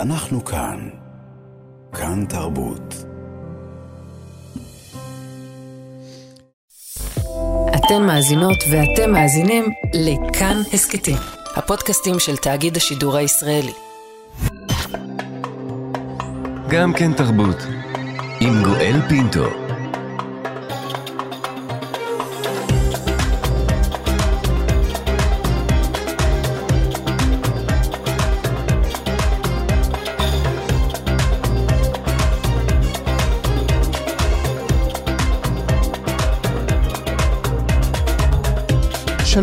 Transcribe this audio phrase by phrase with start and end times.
[0.00, 0.88] אנחנו כאן.
[1.92, 2.94] כאן תרבות.
[7.74, 11.16] אתן מאזינות ואתם מאזינים לכאן הסכתים,
[11.56, 13.72] הפודקאסטים של תאגיד השידור הישראלי.
[16.68, 17.58] גם כן תרבות,
[18.40, 19.69] עם גואל פינטו.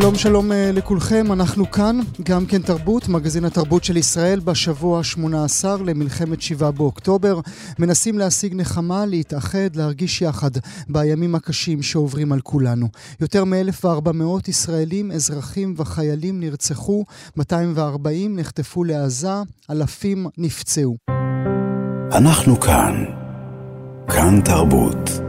[0.02, 5.66] שלום שלום אה, לכולכם, אנחנו כאן, גם כן תרבות, מגזין התרבות של ישראל בשבוע ה-18
[5.86, 7.40] למלחמת 7 באוקטובר.
[7.80, 10.50] מנסים להשיג נחמה, להתאחד, להרגיש יחד
[10.90, 12.88] בימים הקשים שעוברים על כולנו.
[13.22, 17.06] יותר מ-1,400 ישראלים, אזרחים וחיילים נרצחו,
[17.38, 19.34] 240 נחטפו לעזה,
[19.70, 20.98] אלפים נפצעו.
[22.12, 23.06] אנחנו כאן.
[24.08, 25.27] כאן תרבות.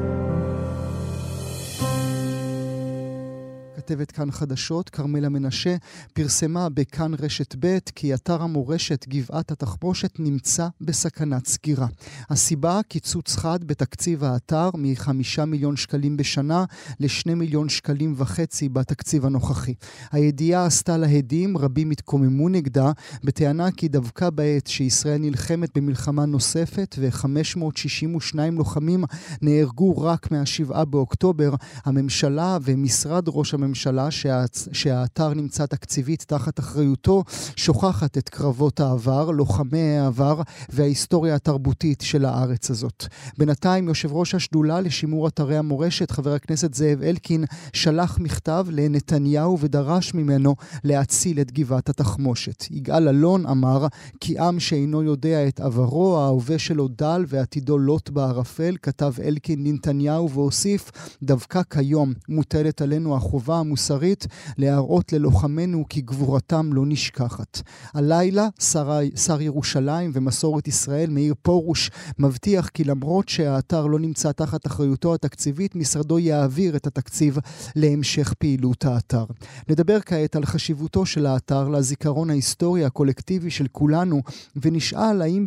[3.88, 5.76] כתבת כאן חדשות, כרמלה מנשה,
[6.12, 11.86] פרסמה בכאן רשת ב' כי אתר המורשת גבעת התחמושת נמצא בסכנת סגירה.
[12.30, 16.64] הסיבה, קיצוץ חד בתקציב האתר מ-5 מיליון שקלים בשנה
[17.00, 19.74] ל-2 מיליון שקלים וחצי בתקציב הנוכחי.
[20.12, 22.92] הידיעה עשתה להדים, רבים התקוממו נגדה,
[23.24, 29.04] בטענה כי דווקא בעת שישראל נלחמת במלחמה נוספת ו-562 לוחמים
[29.42, 37.24] נהרגו רק מה-7 באוקטובר, הממשלה ומשרד ראש הממשלה הממשלה שה, שהאתר נמצא תקציבית תחת אחריותו,
[37.56, 43.06] שוכחת את קרבות העבר, לוחמי העבר וההיסטוריה התרבותית של הארץ הזאת.
[43.38, 50.14] בינתיים יושב ראש השדולה לשימור אתרי המורשת, חבר הכנסת זאב אלקין, שלח מכתב לנתניהו ודרש
[50.14, 50.54] ממנו
[50.84, 52.64] להציל את גבעת התחמושת.
[52.70, 53.86] יגאל אלון אמר
[54.20, 60.30] כי עם שאינו יודע את עברו, ההווה שלו דל ועתידו לוט בערפל, כתב אלקין לנתניהו
[60.30, 60.90] והוסיף,
[61.22, 64.26] דווקא כיום מוטלת עלינו החובה המוסרית
[64.58, 67.62] להראות ללוחמינו כי גבורתם לא נשכחת.
[67.94, 74.66] הלילה שר, שר ירושלים ומסורת ישראל מאיר פרוש מבטיח כי למרות שהאתר לא נמצא תחת
[74.66, 77.38] אחריותו התקציבית, משרדו יעביר את התקציב
[77.76, 79.24] להמשך פעילות האתר.
[79.68, 84.22] נדבר כעת על חשיבותו של האתר לזיכרון ההיסטורי הקולקטיבי של כולנו,
[84.56, 85.46] ונשאל האם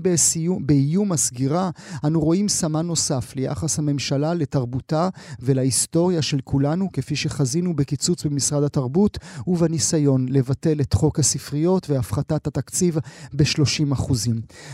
[0.60, 1.70] באיום הסגירה
[2.04, 5.10] אנו רואים סמן נוסף ליחס הממשלה לתרבותה
[5.40, 9.18] ולהיסטוריה של כולנו, כפי שחזינו בקיצור קיצוץ במשרד התרבות
[9.48, 12.98] ובניסיון לבטל את חוק הספריות והפחתת התקציב
[13.34, 14.14] ב-30%.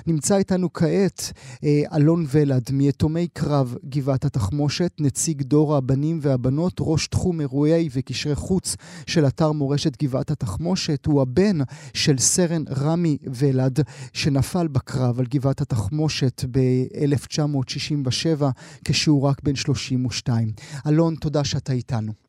[0.08, 1.32] נמצא איתנו כעת
[1.64, 8.36] אה, אלון ולד מיתומי קרב גבעת התחמושת, נציג דור הבנים והבנות, ראש תחום אירועי וקשרי
[8.36, 8.76] חוץ
[9.08, 11.58] של אתר מורשת גבעת התחמושת, הוא הבן
[11.94, 13.80] של סרן רמי ולד
[14.14, 18.44] שנפל בקרב על גבעת התחמושת ב-1967
[18.86, 20.52] כשהוא רק בן 32.
[20.88, 22.27] אלון, תודה שאתה איתנו.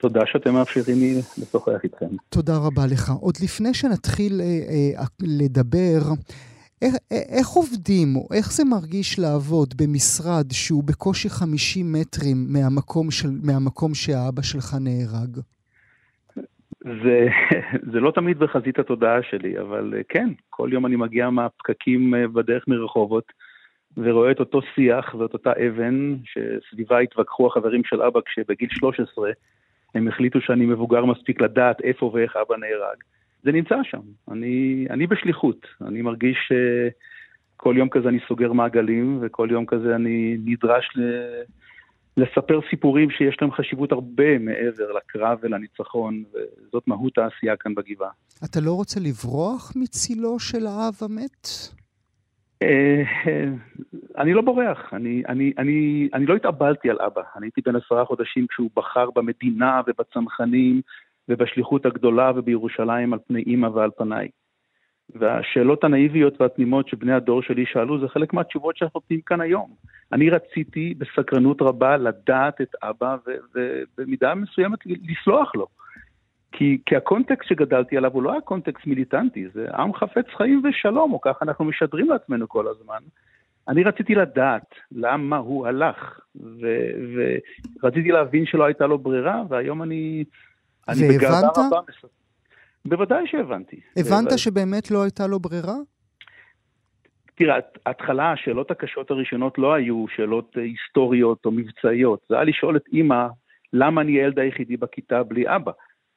[0.00, 2.06] תודה שאתם מאפשרים לי לשוחח איתכם.
[2.28, 3.10] תודה רבה לך.
[3.20, 4.46] עוד לפני שנתחיל אה,
[5.00, 5.06] אה,
[5.40, 6.00] לדבר,
[6.82, 13.28] איך, איך עובדים, או איך זה מרגיש לעבוד במשרד שהוא בקושי 50 מטרים מהמקום, של,
[13.42, 15.36] מהמקום שהאבא שלך נהרג?
[16.84, 17.28] זה,
[17.92, 22.28] זה לא תמיד בחזית התודעה שלי, אבל אה, כן, כל יום אני מגיע מהפקקים אה,
[22.28, 23.32] בדרך מרחובות,
[23.96, 29.30] ורואה את אותו שיח ואת אותה אבן שסביבה התווכחו החברים של אבא כשבגיל 13
[29.94, 32.96] הם החליטו שאני מבוגר מספיק לדעת איפה ואיך אבא נהרג.
[33.42, 34.00] זה נמצא שם.
[34.30, 35.66] אני, אני בשליחות.
[35.86, 41.02] אני מרגיש שכל יום כזה אני סוגר מעגלים, וכל יום כזה אני נדרש ל...
[42.16, 48.10] לספר סיפורים שיש להם חשיבות הרבה מעבר לקרב ולניצחון, וזאת מהות העשייה כאן בגבעה.
[48.44, 51.48] אתה לא רוצה לברוח מצילו של האב המת?
[52.62, 53.02] אה,
[54.18, 57.22] אני לא בורח, אני, אני, אני, אני לא התאבלתי על אבא.
[57.36, 60.80] אני הייתי בן עשרה חודשים כשהוא בחר במדינה ובצנחנים
[61.28, 64.28] ובשליחות הגדולה ובירושלים על פני אימא ועל פניי.
[65.14, 69.70] והשאלות הנאיביות והתמימות שבני הדור שלי שאלו זה חלק מהתשובות שאנחנו נותנים כאן היום.
[70.12, 73.16] אני רציתי בסקרנות רבה לדעת את אבא
[73.54, 75.66] ובמידה מסוימת לסלוח לו.
[76.52, 81.12] כי, כי הקונטקסט שגדלתי עליו הוא לא היה קונטקסט מיליטנטי, זה עם חפץ חיים ושלום,
[81.12, 82.98] או ככה אנחנו משדרים לעצמנו כל הזמן.
[83.68, 86.66] אני רציתי לדעת למה הוא הלך, ו,
[87.82, 90.24] ורציתי להבין שלא הייתה לו ברירה, והיום אני...
[90.88, 91.58] אני והבנת?
[92.84, 93.80] בוודאי שהבנתי.
[93.96, 94.38] הבנת ו...
[94.38, 95.74] שבאמת לא הייתה לו ברירה?
[97.34, 102.82] תראה, ההתחלה, השאלות הקשות הראשונות לא היו שאלות היסטוריות או מבצעיות, זה היה לשאול את
[102.92, 103.26] אימא,
[103.72, 105.72] למה אני הילד היחידי בכיתה בלי אבא?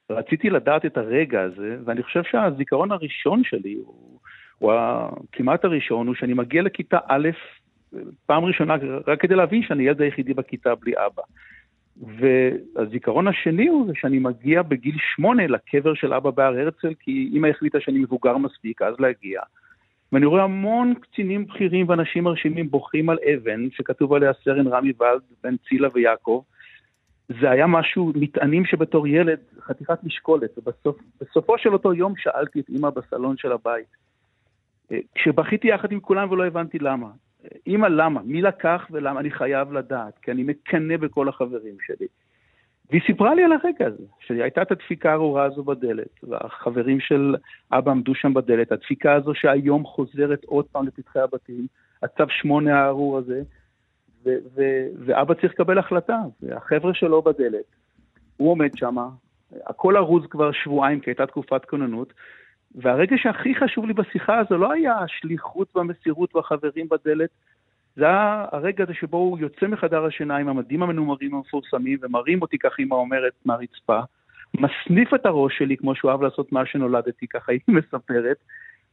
[0.09, 4.19] רציתי לדעת את הרגע הזה, ואני חושב שהזיכרון הראשון שלי הוא,
[4.59, 4.73] הוא
[5.31, 7.29] כמעט הראשון, הוא שאני מגיע לכיתה א',
[8.25, 8.75] פעם ראשונה,
[9.07, 11.21] רק כדי להבין שאני הילד היחידי בכיתה בלי אבא.
[11.97, 17.47] והזיכרון השני הוא זה שאני מגיע בגיל שמונה לקבר של אבא בהר הרצל, כי אמא
[17.47, 19.41] החליטה שאני מבוגר מספיק אז להגיע.
[20.11, 25.21] ואני רואה המון קצינים בכירים ואנשים מרשימים בוכים על אבן שכתוב עליה סרן רמי ולד,
[25.43, 26.41] בן צילה ויעקב.
[27.29, 32.89] זה היה משהו, מטענים שבתור ילד, חתיכת משקולת, ובסופו של אותו יום שאלתי את אמא
[32.89, 33.87] בסלון של הבית.
[34.91, 37.07] אה, כשבכיתי יחד עם כולם ולא הבנתי למה.
[37.67, 38.21] אמא, למה?
[38.25, 39.19] מי לקח ולמה?
[39.19, 42.07] אני חייב לדעת, כי אני מקנא בכל החברים שלי.
[42.89, 47.35] והיא סיפרה לי על הרגע הזה, שהייתה את הדפיקה הארורה הזו בדלת, והחברים של
[47.71, 51.67] אבא עמדו שם בדלת, הדפיקה הזו שהיום חוזרת עוד פעם לפתחי הבתים,
[52.03, 53.41] הצו שמונה הארור הזה,
[54.25, 57.65] ו- ו- ואבא צריך לקבל החלטה, והחבר'ה שלו בדלת,
[58.37, 58.95] הוא עומד שם,
[59.65, 62.13] הכל ארוז כבר שבועיים, כי הייתה תקופת כוננות,
[62.75, 67.29] והרגע שהכי חשוב לי בשיחה הזו לא היה השליחות והמסירות והחברים בדלת,
[67.95, 72.57] זה היה הרגע הזה שבו הוא יוצא מחדר השינה עם המדים המנומרים המפורסמים ומרים אותי,
[72.57, 73.99] כך אמא אומרת, מהרצפה,
[74.57, 78.37] מסניף את הראש שלי, כמו שהוא אהב לעשות מאז שנולדתי, ככה היא מספרת,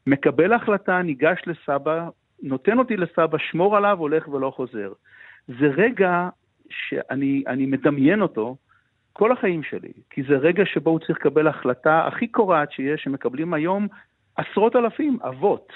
[0.06, 2.08] מקבל החלטה, ניגש לסבא,
[2.42, 4.92] נותן אותי לסבא, שמור עליו, הולך ולא חוזר.
[5.58, 6.28] זה רגע
[6.70, 8.56] שאני מדמיין אותו,
[9.12, 13.54] כל החיים שלי, כי זה רגע שבו הוא צריך לקבל החלטה הכי קורעת שיש, שמקבלים
[13.54, 13.88] היום
[14.36, 15.72] עשרות אלפים, אבות.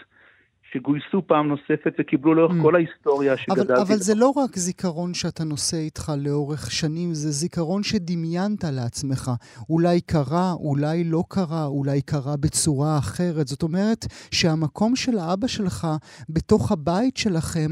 [0.75, 2.63] שגויסו פעם נוספת וקיבלו לאורך mm.
[2.63, 3.73] כל ההיסטוריה שגדלתי.
[3.73, 9.31] אבל, אבל זה לא רק זיכרון שאתה נושא איתך לאורך שנים, זה זיכרון שדמיינת לעצמך.
[9.71, 13.47] אולי קרה, אולי לא קרה, אולי קרה בצורה אחרת.
[13.47, 15.87] זאת אומרת שהמקום של האבא שלך
[16.29, 17.71] בתוך הבית שלכם,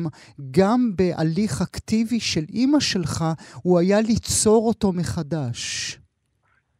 [0.50, 3.24] גם בהליך אקטיבי של אימא שלך,
[3.62, 5.58] הוא היה ליצור אותו מחדש.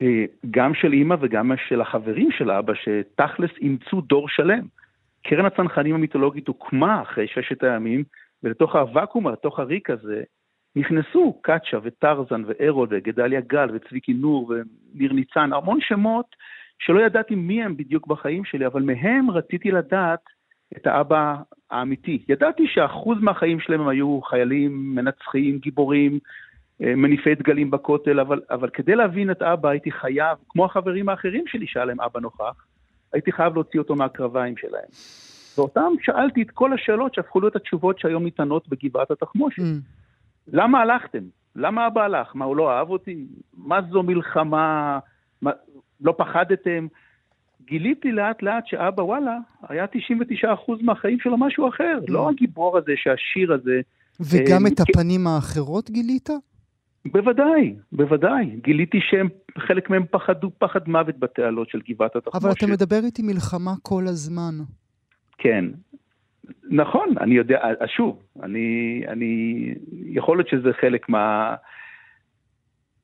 [0.03, 4.82] אה, גם של אימא וגם של החברים של אבא, שתכלס אימצו דור שלם.
[5.23, 8.05] קרן הצנחנים המיתולוגית הוקמה אחרי ששת הימים,
[8.43, 10.23] ולתוך הוואקום, לתוך הריק הזה,
[10.77, 14.53] נכנסו קאצ'ה וטרזן וארול וגדליה גל וצביקי נור
[14.95, 16.27] וניר ניצן, המון שמות
[16.79, 20.21] שלא ידעתי מי הם בדיוק בחיים שלי, אבל מהם רציתי לדעת
[20.77, 21.37] את האבא
[21.71, 22.25] האמיתי.
[22.29, 26.19] ידעתי שאחוז מהחיים שלהם הם היו חיילים, מנצחים, גיבורים,
[26.83, 31.45] אה, מניפי דגלים בכותל, אבל, אבל כדי להבין את אבא הייתי חייב, כמו החברים האחרים
[31.47, 32.65] שלי שהיה להם אבא נוכח,
[33.13, 34.89] הייתי חייב להוציא אותו מהקרביים שלהם.
[35.59, 39.63] ואותם שאלתי את כל השאלות שהפכו להיות התשובות שהיום ניתנות בגבעת התחמושת.
[39.63, 40.53] Mm.
[40.53, 41.25] למה הלכתם?
[41.57, 42.37] למה אבא הלך?
[42.37, 43.27] מה, הוא לא אהב אותי?
[43.57, 44.99] מה זו מלחמה?
[45.43, 45.51] מה,
[46.01, 46.87] לא פחדתם?
[47.65, 49.39] גיליתי לאט לאט שאבא, וואלה,
[49.69, 50.49] היה 99%
[50.81, 51.99] מהחיים שלו משהו אחר.
[52.03, 52.13] Mm.
[52.13, 53.81] לא הגיבור הזה, שהשיר הזה...
[54.21, 56.29] וגם אה, את הפנים האחרות גילית?
[57.07, 58.45] בוודאי, בוודאי.
[58.63, 59.29] גיליתי שהם,
[59.59, 62.45] חלק מהם פחדו פחד מוות בתעלות של גבעת התחמושת.
[62.45, 64.55] אבל אתה מדבר איתי מלחמה כל הזמן.
[65.39, 65.65] כן.
[66.71, 69.75] נכון, אני יודע, אז שוב, אני, אני,
[70.07, 71.55] יכול להיות שזה חלק מה,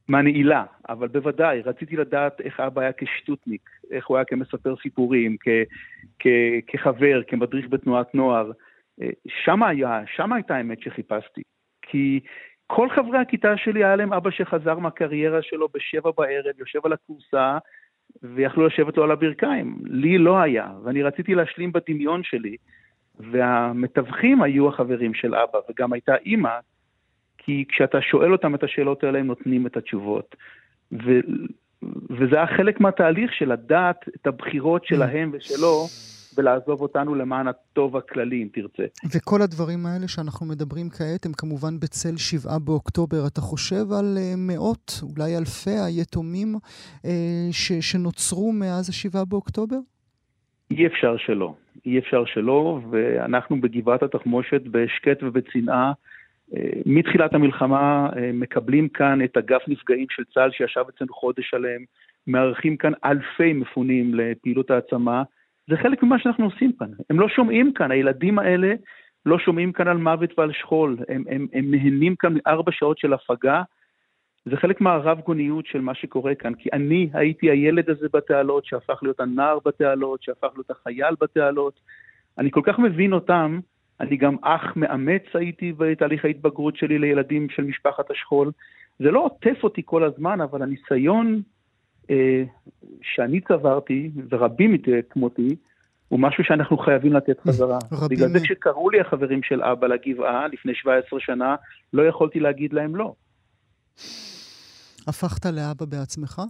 [0.09, 5.49] מהנעילה, אבל בוודאי, רציתי לדעת איך אבא היה כשטוטניק, איך הוא היה כמספר סיפורים, כ,
[6.19, 6.27] כ,
[6.67, 8.51] כחבר, כמדריך בתנועת נוער.
[9.03, 9.09] אה,
[9.45, 11.43] שם היה, שם הייתה האמת שחיפשתי.
[11.83, 12.21] כי
[12.71, 17.59] כל חברי הכיתה שלי היה להם אבא שחזר מהקריירה שלו בשבע בערב, יושב על הכורסה,
[18.23, 19.79] ויכלו לשבת לו על הברכיים.
[19.85, 22.57] לי לא היה, ואני רציתי להשלים בדמיון שלי,
[23.21, 26.59] והמתווכים היו החברים של אבא, וגם הייתה אימא,
[27.39, 30.37] כי כשאתה שואל אותם את השאלות האלה, הם נותנים את התשובות.
[30.93, 31.11] ו...
[32.11, 35.87] וזה היה חלק מהתהליך של לדעת את הבחירות שלהם ושלו,
[36.39, 38.83] ולעזוב אותנו למען הטוב הכללי, אם תרצה.
[39.15, 43.27] וכל הדברים האלה שאנחנו מדברים כעת הם כמובן בצל שבעה באוקטובר.
[43.27, 47.09] אתה חושב על uh, מאות, אולי אלפי היתומים uh,
[47.51, 49.77] ש- שנוצרו מאז השבעה באוקטובר?
[50.71, 51.55] אי אפשר שלא.
[51.87, 55.93] אי אפשר שלא, ואנחנו בגבעת התחמושת בשקט ובצנעה.
[56.57, 61.81] אה, מתחילת המלחמה מקבלים כאן את אגף נפגעים של צה"ל שישב אצלנו חודש שלם,
[62.27, 65.23] מארחים כאן אלפי מפונים לפעילות העצמה,
[65.69, 66.89] זה חלק ממה שאנחנו עושים כאן.
[67.11, 68.75] הם לא שומעים כאן, הילדים האלה
[69.27, 73.13] לא שומעים כאן על מוות ועל שכול, הם, הם, הם נהנים כאן מארבע שעות של
[73.13, 73.63] הפגה.
[74.45, 78.99] זה חלק מהרב גוניות של מה שקורה כאן, כי אני הייתי הילד הזה בתעלות, שהפך
[79.03, 81.81] להיות הנער בתעלות, שהפך להיות החייל בתעלות.
[82.39, 83.61] אני כל כך מבין אותם,
[84.01, 88.51] אני גם אח מאמץ הייתי בתהליך ההתבגרות שלי לילדים של משפחת השכול.
[88.99, 91.43] זה לא עוטף אותי כל הזמן, אבל הניסיון
[93.03, 94.77] שאני צברתי, ורבים
[95.11, 95.57] כמותי,
[96.09, 97.79] הוא משהו שאנחנו חייבים לתת חזרה.
[97.93, 98.09] רבים...
[98.19, 101.57] בגלל זה כשקראו לי החברים של אבא לגבעה לפני 17 שנה,
[101.93, 103.15] לא יכולתי להגיד להם לא.
[105.07, 106.43] הפכת לאבא בעצמך?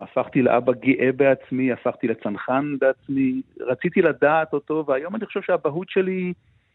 [0.00, 6.32] הפכתי לאבא גאה בעצמי, הפכתי לצנחן בעצמי, רציתי לדעת אותו, והיום אני חושב שהאבהות שלי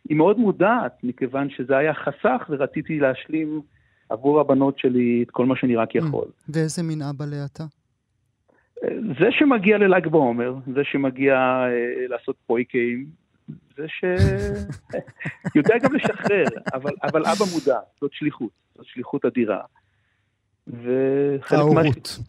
[0.09, 3.61] היא מאוד מודעת, מכיוון שזה היה חסך ורציתי להשלים
[4.09, 6.25] עבור הבנות שלי את כל מה שאני רק יכול.
[6.25, 6.51] Mm.
[6.53, 7.63] ואיזה מין אבא לאתה?
[9.19, 13.05] זה שמגיע לל"ג בעומר, זה שמגיע אה, לעשות פויקאים,
[13.77, 19.61] זה שיודע גם לשחרר, אבל, אבל אבא מודע, זאת שליחות, זאת שליחות אדירה.
[21.49, 22.19] ההורות.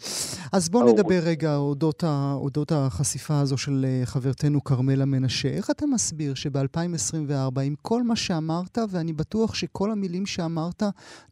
[0.53, 5.49] אז בואו נדבר רגע אודות, ה, אודות החשיפה הזו של אה, חברתנו כרמלה מנשה.
[5.49, 10.83] איך אתה מסביר שב-2024, עם כל מה שאמרת, ואני בטוח שכל המילים שאמרת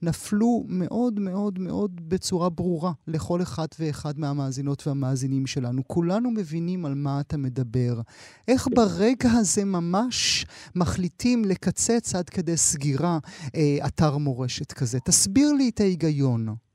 [0.02, 5.82] נפלו מאוד מאוד מאוד בצורה ברורה לכל אחד ואחד מהמאזינות והמאזינים שלנו.
[5.86, 8.00] כולנו מבינים על מה אתה מדבר.
[8.48, 13.18] איך ברגע הזה ממש מחליטים לקצץ עד כדי סגירה
[13.56, 15.00] אה, אתר מורשת כזה?
[15.00, 16.65] תסביר לי את ההיגיון.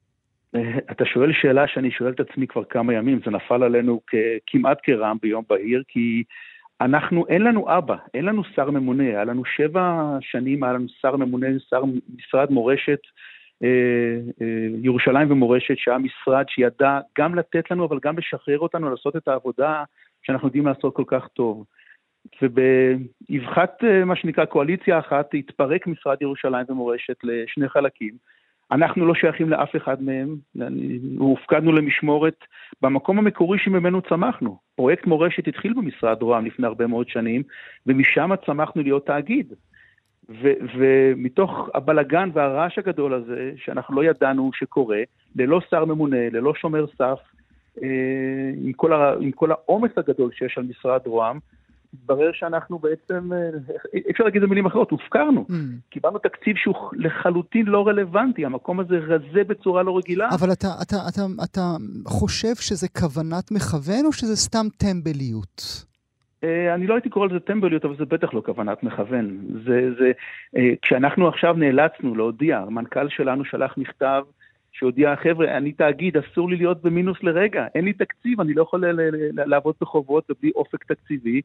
[0.92, 4.02] אתה שואל שאלה שאני שואל את עצמי כבר כמה ימים, זה נפל עלינו
[4.48, 6.24] כמעט כרעם ביום בהיר, כי
[6.82, 11.16] אנחנו, אין לנו אבא, אין לנו שר ממונה, היה לנו שבע שנים, היה לנו שר
[11.16, 11.84] ממונה, שר
[12.18, 13.00] משרד מורשת,
[13.64, 13.68] אה,
[14.42, 19.28] אה, ירושלים ומורשת, שהיה משרד שידע גם לתת לנו, אבל גם לשחרר אותנו לעשות את
[19.28, 19.84] העבודה
[20.24, 21.66] שאנחנו יודעים לעשות כל כך טוב.
[22.42, 28.14] ובאבחת אה, מה שנקרא קואליציה אחת, התפרק משרד ירושלים ומורשת לשני חלקים.
[28.72, 30.36] אנחנו לא שייכים לאף אחד מהם,
[31.18, 32.38] הופקדנו למשמורת
[32.82, 34.58] במקום המקורי שממנו צמחנו.
[34.76, 37.44] פרויקט מורשת התחיל במשרד רוה"מ לפני הרבה מאוד שנים,
[37.88, 39.54] ומשם צמחנו להיות תאגיד.
[40.30, 45.02] ו- ומתוך הבלגן והרעש הגדול הזה, שאנחנו לא ידענו שקורה,
[45.36, 47.20] ללא שר ממונה, ללא שומר סף,
[47.84, 51.40] אה, עם כל, ה- עם כל העומס הגדול שיש על משרד רוה"מ,
[51.94, 53.50] התברר שאנחנו בעצם, אה,
[53.94, 55.46] אי אפשר להגיד במילים אחרות, הופקרנו.
[55.50, 55.54] Mm.
[55.90, 60.30] קיבלנו תקציב שהוא לחלוטין לא רלוונטי, המקום הזה רזה בצורה לא רגילה.
[60.40, 61.62] אבל אתה, אתה, אתה, אתה
[62.06, 65.86] חושב שזה כוונת מכוון או שזה סתם טמבליות?
[66.44, 69.38] אה, אני לא הייתי קורא לזה טמבליות, אבל זה בטח לא כוונת מכוון.
[69.66, 70.12] זה, זה,
[70.58, 74.24] אה, כשאנחנו עכשיו נאלצנו להודיע, המנכ"ל שלנו שלח מכתב
[74.72, 78.84] שהודיע, חבר'ה, אני תאגיד, אסור לי להיות במינוס לרגע, אין לי תקציב, אני לא יכול
[79.34, 81.42] לעבוד בחובות ובלי אופק תקציבי.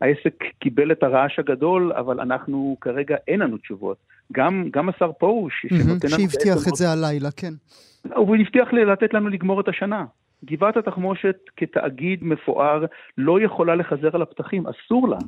[0.00, 3.96] העסק קיבל את הרעש הגדול, אבל אנחנו כרגע אין לנו תשובות.
[4.32, 6.20] גם, גם השר פרוש, שנותן לנו...
[6.20, 7.52] שהבטיח את זה הלילה, כן.
[8.14, 10.04] הוא הבטיח לתת לנו לגמור את השנה.
[10.44, 12.84] גבעת התחמושת כתאגיד מפואר
[13.18, 15.18] לא יכולה לחזר על הפתחים, אסור לה.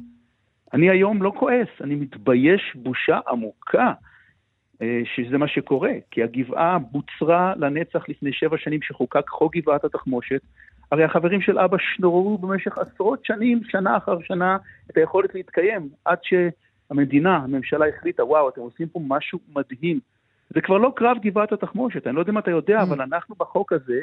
[0.75, 3.93] אני היום לא כועס, אני מתבייש בושה עמוקה
[5.05, 10.41] שזה מה שקורה, כי הגבעה בוצרה לנצח לפני שבע שנים שחוקק חוק גבעת התחמושת.
[10.93, 14.57] הרי החברים של אבא שנוררו במשך עשרות שנים, שנה אחר שנה,
[14.91, 20.01] את היכולת להתקיים, עד שהמדינה, הממשלה החליטה, וואו, אתם עושים פה משהו מדהים.
[20.55, 22.83] זה כבר לא קרב גבעת התחמושת, אני לא יודע אם אתה יודע, mm.
[22.83, 24.01] אבל אנחנו בחוק הזה,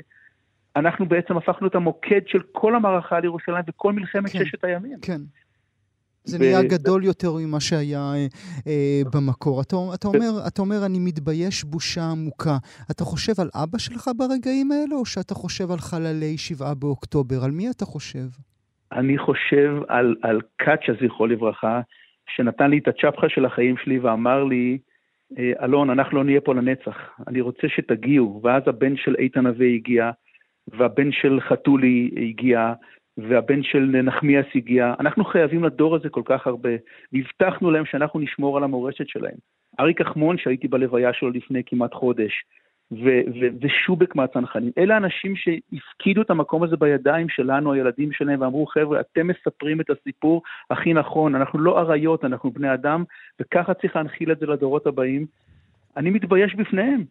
[0.75, 4.98] אנחנו בעצם הפכנו את המוקד של כל המערכה על ירושלים וכל מלחמת כן, ששת הימים.
[5.01, 5.21] כן.
[6.23, 6.39] זה ו...
[6.39, 8.27] נהיה גדול יותר ממה שהיה אה,
[8.67, 9.61] אה, במקור.
[9.61, 12.57] אתה, אתה, אומר, אתה אומר, אני מתבייש בושה עמוקה.
[12.91, 17.35] אתה חושב על אבא שלך ברגעים האלה, או שאתה חושב על חללי שבעה באוקטובר?
[17.45, 18.27] על מי אתה חושב?
[18.91, 21.81] אני חושב על, על קאצ'ה, זכרו לברכה,
[22.35, 24.77] שנתן לי את הצ'פחה של החיים שלי ואמר לי,
[25.38, 26.97] אה, אלון, אנחנו לא נהיה פה לנצח,
[27.27, 28.41] אני רוצה שתגיעו.
[28.43, 30.11] ואז הבן של איתן נווה הגיע,
[30.67, 32.73] והבן של חתולי הגיע,
[33.27, 34.93] והבן של נחמיאס הגיע.
[34.99, 36.69] אנחנו חייבים לדור הזה כל כך הרבה,
[37.13, 39.35] והבטחנו להם שאנחנו נשמור על המורשת שלהם.
[39.79, 42.43] אריק אחמון, שהייתי בלוויה שלו לפני כמעט חודש,
[42.91, 48.65] ו- ו- ושובק מהצנחנים, אלה האנשים שהפקידו את המקום הזה בידיים שלנו, הילדים שלהם, ואמרו,
[48.65, 53.03] חבר'ה, אתם מספרים את הסיפור הכי נכון, אנחנו לא אריות, אנחנו בני אדם,
[53.41, 55.25] וככה צריך להנחיל את זה לדורות הבאים.
[55.97, 57.03] אני מתבייש בפניהם.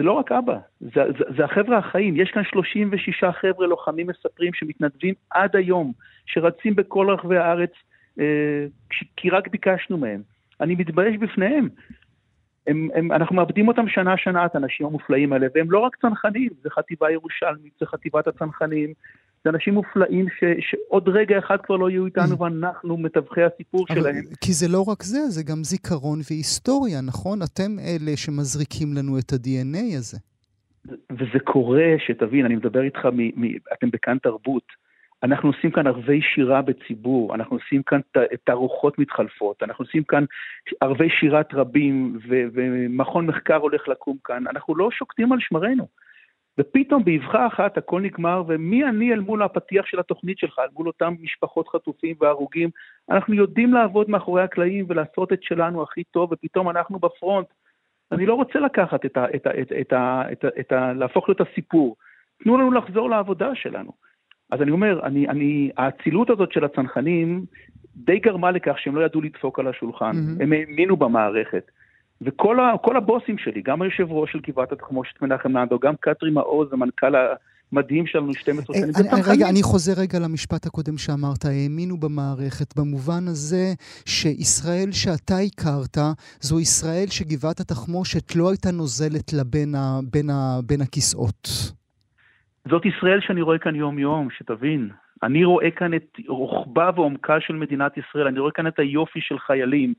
[0.00, 0.88] זה לא רק אבא, זה,
[1.18, 2.16] זה, זה החבר'ה החיים.
[2.16, 5.92] יש כאן 36 חבר'ה לוחמים מספרים שמתנדבים עד היום,
[6.26, 7.70] שרצים בכל רחבי הארץ,
[8.20, 8.66] אה,
[9.16, 10.22] כי רק ביקשנו מהם.
[10.60, 11.68] אני מתבייש בפניהם.
[12.66, 16.70] הם, הם, אנחנו מאבדים אותם שנה-שנה, את האנשים המופלאים האלה, והם לא רק צנחנים, זה
[16.70, 18.92] חטיבה ירושלמית, זה חטיבת הצנחנים,
[19.44, 22.40] זה אנשים מופלאים ש, שעוד רגע אחד כבר לא יהיו איתנו mm.
[22.42, 24.22] ואנחנו מתווכי הסיפור אבל, שלהם.
[24.40, 27.38] כי זה לא רק זה, זה גם זיכרון והיסטוריה, נכון?
[27.42, 30.18] אתם אלה שמזריקים לנו את ה-DNA הזה.
[31.10, 34.64] וזה קורה, שתבין, אני מדבר איתך, מ, מ, אתם בכאן תרבות.
[35.22, 38.00] אנחנו עושים כאן ערבי שירה בציבור, אנחנו עושים כאן
[38.44, 40.24] תערוכות מתחלפות, אנחנו עושים כאן
[40.80, 45.86] ערבי שירת רבים, ו- ומכון מחקר הולך לקום כאן, אנחנו לא שוקטים על שמרינו.
[46.58, 50.86] ופתאום באבחה אחת הכל נגמר, ומי אני אל מול הפתיח של התוכנית שלך, אל מול
[50.86, 52.70] אותם משפחות חטופים והרוגים?
[53.10, 57.46] אנחנו יודעים לעבוד מאחורי הקלעים ולעשות את שלנו הכי טוב, ופתאום אנחנו בפרונט.
[58.12, 59.24] אני לא רוצה לקחת את ה...
[59.34, 61.96] את ה, את ה, את ה, את ה להפוך לו את הסיפור.
[62.42, 63.92] תנו לנו לחזור לעבודה שלנו.
[64.50, 67.44] אז אני אומר, אני, אני, האצילות הזאת של הצנחנים
[67.96, 70.42] די גרמה לכך שהם לא ידעו לדפוק על השולחן, mm-hmm.
[70.42, 71.70] הם האמינו במערכת.
[72.22, 76.72] וכל ה, הבוסים שלי, גם היושב ראש של גבעת התחמושת מנחם ננדו, גם קטרי מעוז,
[76.72, 77.14] המנכ"ל
[77.72, 79.24] המדהים שלנו 12 שנים, זה צנחנים.
[79.26, 83.72] רגע, אני חוזר רגע למשפט הקודם שאמרת, האמינו במערכת, במובן הזה
[84.06, 85.96] שישראל שאתה הכרת,
[86.40, 91.48] זו ישראל שגבעת התחמושת לא הייתה נוזלת לה בין, ה, בין, ה, בין הכיסאות.
[92.68, 94.90] זאת ישראל שאני רואה כאן יום-יום, שתבין.
[95.22, 99.38] אני רואה כאן את רוחבה ועומקה של מדינת ישראל, אני רואה כאן את היופי של
[99.38, 99.94] חיילים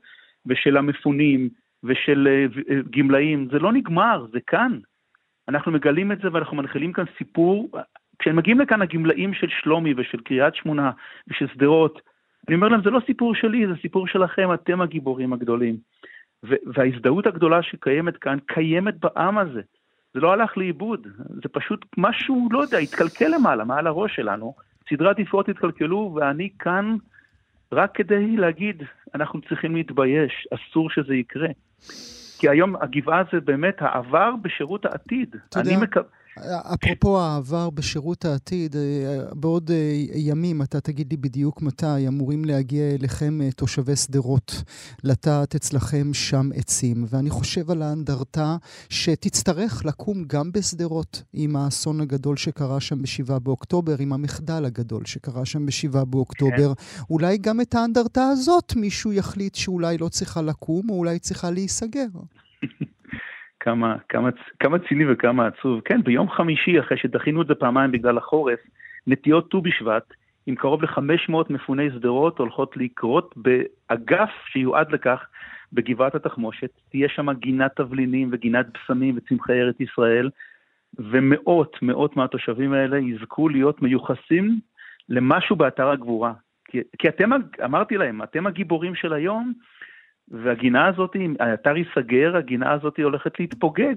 [0.46, 1.48] ושל המפונים
[1.84, 3.48] ושל אה, אה, גמלאים.
[3.52, 4.78] זה לא נגמר, זה כאן.
[5.48, 7.68] אנחנו מגלים את זה ואנחנו מנחילים כאן סיפור.
[8.18, 10.90] כשהם מגיעים לכאן הגמלאים של שלומי ושל קריית שמונה
[11.28, 12.00] ושל שדרות,
[12.48, 15.76] אני אומר להם, זה לא סיפור שלי, זה סיפור שלכם, אתם הגיבורים הגדולים.
[16.42, 19.60] וההזדהות הגדולה שקיימת כאן, קיימת בעם הזה.
[20.14, 24.54] זה לא הלך לאיבוד, זה פשוט משהו, לא יודע, התקלקל למעלה, מעל הראש שלנו.
[24.90, 26.96] סדרי עדיפויות התקלקלו, ואני כאן
[27.72, 28.82] רק כדי להגיד,
[29.14, 31.48] אנחנו צריכים להתבייש, אסור שזה יקרה.
[32.38, 35.36] כי היום הגבעה זה באמת העבר בשירות העתיד.
[35.48, 35.96] אתה יודע, מק...
[36.38, 42.90] אפרופו העבר בשירות העתיד, אה, בעוד אה, ימים, אתה תגיד לי בדיוק מתי, אמורים להגיע
[42.90, 44.62] אליכם אה, תושבי שדרות,
[45.04, 47.04] לטעת אצלכם שם עצים.
[47.08, 48.56] ואני חושב על האנדרטה
[48.88, 55.44] שתצטרך לקום גם בשדרות עם האסון הגדול שקרה שם ב-7 באוקטובר, עם המחדל הגדול שקרה
[55.44, 56.74] שם ב-7 באוקטובר.
[56.74, 57.02] כן.
[57.10, 62.06] אולי גם את האנדרטה הזאת מישהו יחליט שאולי לא צריכה לקום, או אולי צריכה להיסגר.
[63.62, 64.28] כמה, כמה,
[64.60, 65.80] כמה ציני וכמה עצוב.
[65.84, 68.58] כן, ביום חמישי, אחרי שדחינו את זה פעמיים בגלל החורף,
[69.06, 70.14] נטיות ט"ו בשבט,
[70.46, 75.26] עם קרוב ל-500 מפוני שדרות, הולכות לקרות באגף שיועד לכך
[75.72, 76.70] בגבעת התחמושת.
[76.90, 80.30] תהיה שם גינת תבלינים וגינת בשמים וצמחי ארץ ישראל,
[80.98, 84.60] ומאות, מאות מהתושבים האלה יזכו להיות מיוחסים
[85.08, 86.32] למשהו באתר הגבורה.
[86.64, 87.30] כי, כי אתם,
[87.64, 89.52] אמרתי להם, אתם הגיבורים של היום,
[90.32, 93.94] והגינה הזאת, אם האתר ייסגר, הגינה הזאת הולכת להתפוגג.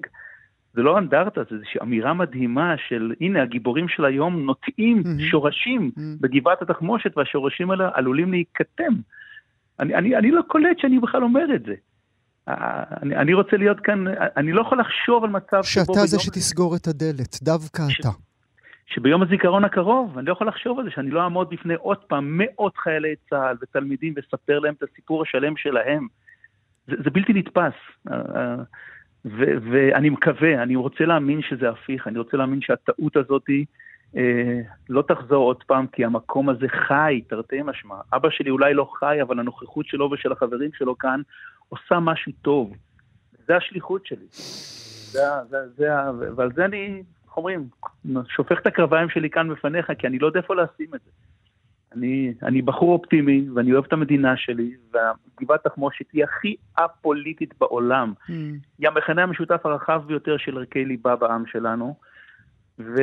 [0.73, 5.31] זה לא אנדרטה, זה איזושהי אמירה מדהימה של הנה הגיבורים של היום נוטעים mm-hmm.
[5.31, 6.01] שורשים mm-hmm.
[6.21, 8.93] בגבעת התחמושת והשורשים האלה עלולים להיכתם.
[9.79, 11.73] אני, אני, אני לא קולט שאני בכלל אומר את זה.
[13.01, 14.05] אני, אני רוצה להיות כאן,
[14.38, 15.93] אני לא יכול לחשוב על מצב שבו...
[15.93, 17.99] שאתה זה שתסגור את הדלת, דווקא ש...
[17.99, 18.10] אתה.
[18.88, 22.38] שביום הזיכרון הקרוב, אני לא יכול לחשוב על זה, שאני לא אעמוד בפני עוד פעם
[22.38, 26.07] מאות חיילי צה"ל ותלמידים ואספר להם את הסיפור השלם שלהם.
[26.88, 27.74] זה, זה בלתי נתפס.
[28.12, 28.56] אה, אה,
[29.26, 33.50] ו- ואני מקווה, אני רוצה להאמין שזה הפיך, אני רוצה להאמין שהטעות הזאת
[34.17, 37.95] אה, לא תחזור עוד פעם, כי המקום הזה חי, תרתי משמע.
[38.13, 41.21] אבא שלי אולי לא חי, אבל הנוכחות שלו ושל החברים שלו כאן
[41.69, 42.74] עושה משהו טוב.
[43.48, 44.26] זה השליחות שלי.
[45.12, 45.89] זה, זה, זה,
[46.36, 47.67] ועל זה אני איך אומרים,
[48.28, 51.12] שופך את הקרביים שלי כאן בפניך, כי אני לא יודע איפה לשים את זה.
[51.95, 58.13] אני, אני בחור אופטימי, ואני אוהב את המדינה שלי, והגבעת תחמושת היא הכי א-פוליטית בעולם.
[58.29, 58.31] Mm.
[58.79, 61.95] היא המכנה המשותף הרחב ביותר של ערכי ליבה בעם שלנו.
[62.79, 62.95] ו...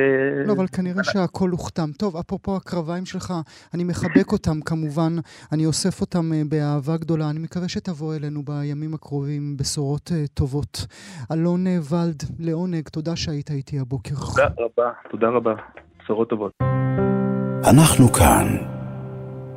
[0.47, 1.89] לא, אבל כנראה שהכל הוכתם.
[1.99, 3.33] טוב, אפרופו הקרביים שלך,
[3.73, 5.13] אני מחבק אותם כמובן,
[5.51, 7.29] אני אוסף אותם אה, באהבה גדולה.
[7.29, 10.85] אני מקווה שתבוא אלינו בימים הקרובים בשורות uh, טובות.
[11.31, 14.15] אלון אה, ולד, לעונג, תודה שהיית איתי הבוקר.
[14.15, 15.53] תודה רבה, תודה רבה.
[15.99, 16.51] בשורות טובות.
[17.69, 18.82] אנחנו כאן.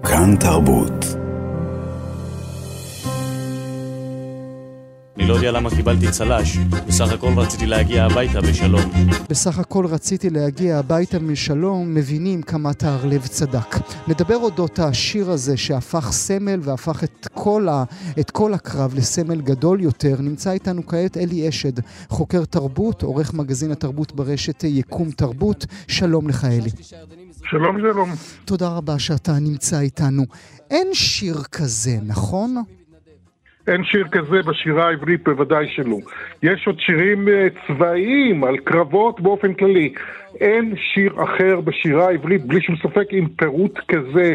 [0.09, 1.05] כאן תרבות.
[5.17, 6.57] אני לא יודע למה קיבלתי צל"ש,
[6.89, 8.83] בסך הכל רציתי להגיע הביתה בשלום.
[9.29, 13.77] בסך הכל רציתי להגיע הביתה בשלום, מבינים כמה תהרלב צדק.
[14.09, 17.85] נדבר אודות השיר הזה שהפך סמל והפך את כל, ה,
[18.21, 20.17] את כל הקרב לסמל גדול יותר.
[20.21, 25.67] נמצא איתנו כעת אלי אשד, חוקר תרבות, עורך מגזין התרבות ברשת יקום תרבות.
[25.89, 26.71] שלום לך אלי.
[27.51, 28.09] שלום שלום.
[28.45, 30.23] תודה רבה שאתה נמצא איתנו.
[30.71, 32.51] אין שיר כזה, נכון?
[33.69, 35.97] אין שיר כזה בשירה העברית, בוודאי שלא.
[36.43, 39.93] יש עוד שירים אה, צבאיים על קרבות באופן כללי.
[40.41, 44.35] אין שיר אחר בשירה העברית, בלי שום ספק, עם פירוט כזה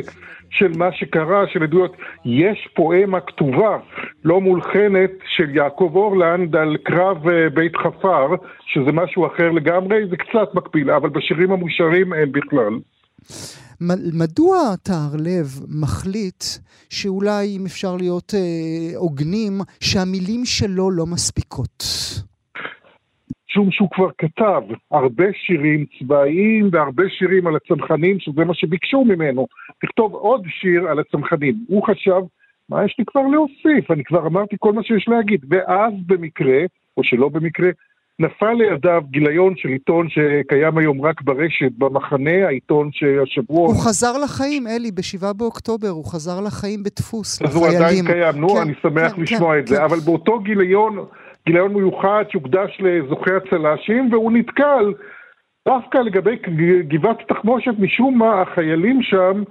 [0.50, 1.98] של מה שקרה, של עדויות.
[2.26, 3.78] יש פואמה כתובה,
[4.24, 8.28] לא מולחנת, של יעקב אורלנד על קרב אה, בית חפר,
[8.66, 12.74] שזה משהו אחר לגמרי, זה קצת מקביל, אבל בשירים המושרים אין בכלל.
[14.14, 15.48] מדוע טהרלב
[15.82, 16.44] מחליט
[16.90, 21.84] שאולי, אם אפשר להיות אה, הוגנים, שהמילים שלו לא מספיקות?
[23.52, 29.48] משום שהוא כבר כתב הרבה שירים צבאיים והרבה שירים על הצנחנים, שזה מה שביקשו ממנו.
[29.82, 31.56] תכתוב עוד שיר על הצנחנים.
[31.68, 32.22] הוא חשב,
[32.70, 33.92] מה יש לי כבר להוסיף?
[33.92, 35.46] אני כבר אמרתי כל מה שיש להגיד.
[35.50, 36.60] ואז במקרה,
[36.98, 37.70] או שלא במקרה,
[38.22, 43.68] נפל לידיו גיליון של עיתון שקיים היום רק ברשת, במחנה, העיתון שהשבוע...
[43.68, 47.68] הוא חזר לחיים, אלי, ב-7 באוקטובר, הוא חזר לחיים בדפוס, אז לחיילים.
[47.68, 49.76] אז הוא עדיין קיים, נו, כן, אני שמח כן, לשמוע כן, את כן.
[49.76, 49.86] זה.
[49.86, 51.06] אבל באותו גיליון,
[51.46, 54.94] גיליון מיוחד שהוקדש לזוכי הצל"שים, והוא נתקל
[55.68, 56.36] דווקא לגבי
[56.88, 59.44] גבעת התחמושת, משום מה החיילים שם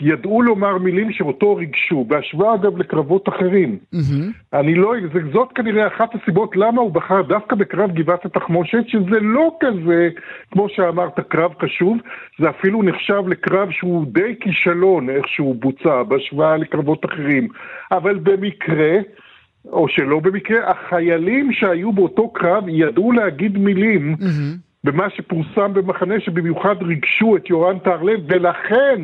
[0.00, 3.78] ידעו לומר מילים שאותו ריגשו, בהשוואה אגב לקרבות אחרים.
[3.94, 4.56] Mm-hmm.
[4.58, 4.94] אני לא,
[5.32, 10.08] זאת כנראה אחת הסיבות למה הוא בחר דווקא בקרב גבעת התחמושת, שזה לא כזה,
[10.52, 11.96] כמו שאמרת, קרב חשוב,
[12.40, 17.48] זה אפילו נחשב לקרב שהוא די כישלון, איך שהוא בוצע, בהשוואה לקרבות אחרים.
[17.92, 18.98] אבל במקרה,
[19.66, 24.65] או שלא במקרה, החיילים שהיו באותו קרב ידעו להגיד מילים mm-hmm.
[24.86, 29.00] במה שפורסם במחנה שבמיוחד ריגשו את יורן טהרלב, ולכן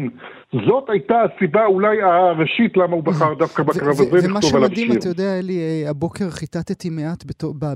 [0.52, 4.56] זאת הייתה הסיבה אולי הראשית למה הוא בחר דווקא בקרב הזה לכתוב עליו שיר.
[4.56, 7.24] ומה שמדהים, אתה יודע, אלי, אה, הבוקר חיטטתי מעט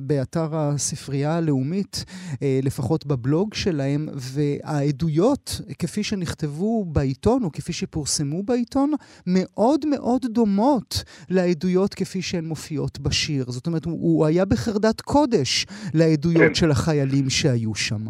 [0.00, 2.04] באתר הספרייה הלאומית,
[2.42, 8.92] אה, לפחות בבלוג שלהם, והעדויות, כפי שנכתבו בעיתון, או כפי שפורסמו בעיתון,
[9.26, 13.44] מאוד מאוד דומות לעדויות כפי שהן מופיעות בשיר.
[13.48, 16.54] זאת אומרת, הוא היה בחרדת קודש לעדויות כן.
[16.54, 18.02] של החיילים שהיו שם.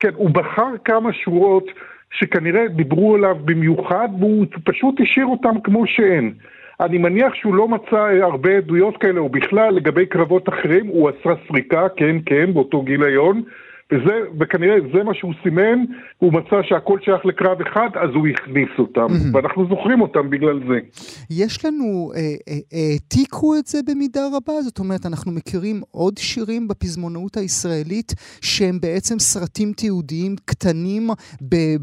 [0.00, 1.64] כן, הוא בחר כמה שורות
[2.12, 6.32] שכנראה דיברו עליו במיוחד, והוא פשוט השאיר אותם כמו שהן.
[6.80, 11.30] אני מניח שהוא לא מצא הרבה עדויות כאלה, או בכלל לגבי קרבות אחרים, הוא עשה
[11.48, 13.42] סריקה, כן, כן, באותו גיליון,
[13.92, 15.78] וזה, וכנראה זה מה שהוא סימן,
[16.18, 19.36] הוא מצא שהכל שייך לקרב אחד, אז הוא הכניס אותם, mm-hmm.
[19.36, 20.78] ואנחנו זוכרים אותם בגלל זה.
[21.30, 22.12] יש לנו,
[22.72, 24.52] העתיקו אה, אה, את זה במידה רבה?
[24.52, 31.02] זאת אומרת, אנחנו מכירים עוד שירים בפזמונאות הישראלית שהם בעצם סרטים תיעודיים קטנים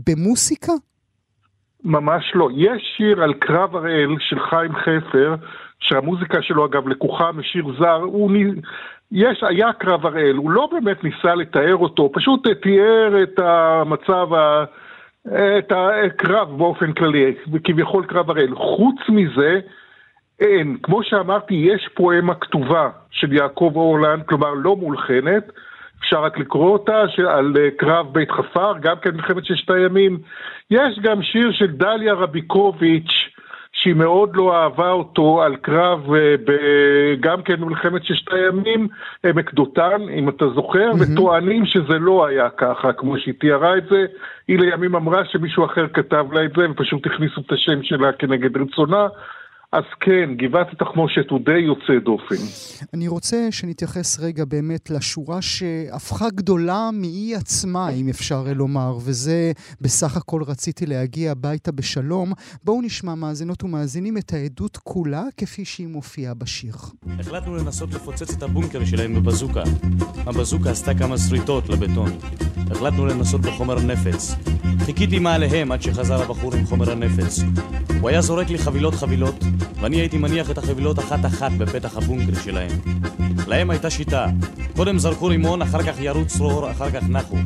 [0.08, 0.74] במוסיקה?
[1.84, 2.50] ממש לא.
[2.56, 5.36] יש שיר על קרב הראל של חיים חפר,
[5.80, 8.32] שהמוזיקה שלו אגב לקוחה משיר זר, הוא
[9.12, 14.28] יש, היה קרב הראל, הוא לא באמת ניסה לתאר אותו, פשוט תיאר את המצב.
[15.58, 18.56] את הקרב באופן כללי, כביכול קרב הראל.
[18.56, 19.60] חוץ מזה,
[20.40, 20.78] אין.
[20.84, 25.52] כמו שאמרתי, יש פואמה כתובה של יעקב אורלנד, כלומר לא מולחנת,
[26.00, 30.20] אפשר רק לקרוא אותה, על קרב בית חפר, גם כן מלחמת ששת הימים.
[30.72, 33.12] יש גם שיר של דליה רביקוביץ',
[33.72, 38.88] שהיא מאוד לא אהבה אותו על קרב אה, גם כן במלחמת ששת הימים,
[39.26, 41.14] עמק דותן, אם אתה זוכר, mm-hmm.
[41.14, 44.06] וטוענים שזה לא היה ככה, כמו שהיא תיארה את זה.
[44.48, 48.58] היא לימים אמרה שמישהו אחר כתב לה את זה, ופשוט הכניסו את השם שלה כנגד
[48.58, 49.08] רצונה.
[49.72, 52.36] אז כן, גבעת התחמושת הוא די יוצא דופן.
[52.94, 59.52] אני רוצה שנתייחס רגע באמת לשורה שהפכה גדולה מאי עצמה, אם אפשר לומר, וזה
[59.82, 62.32] בסך הכל רציתי להגיע הביתה בשלום.
[62.64, 66.76] בואו נשמע מאזינות ומאזינים את העדות כולה כפי שהיא מופיעה בשיר.
[67.20, 69.64] החלטנו לנסות לפוצץ את הבונקר שלהם בבזוקה.
[70.18, 72.10] הבזוקה עשתה כמה שריטות לבטון.
[72.72, 74.47] החלטנו לנסות בחומר נפץ.
[74.86, 77.40] חיכיתי מעליהם עד שחזר הבחור עם חומר הנפץ.
[78.02, 79.44] הוא היה זורק לי חבילות חבילות,
[79.82, 82.72] ואני הייתי מניח את החבילות אחת-אחת בפתח הבונקר שלהם.
[83.48, 84.26] להם הייתה שיטה,
[84.76, 87.38] קודם זרקו רימון, אחר כך ירו צרור, אחר כך נחו.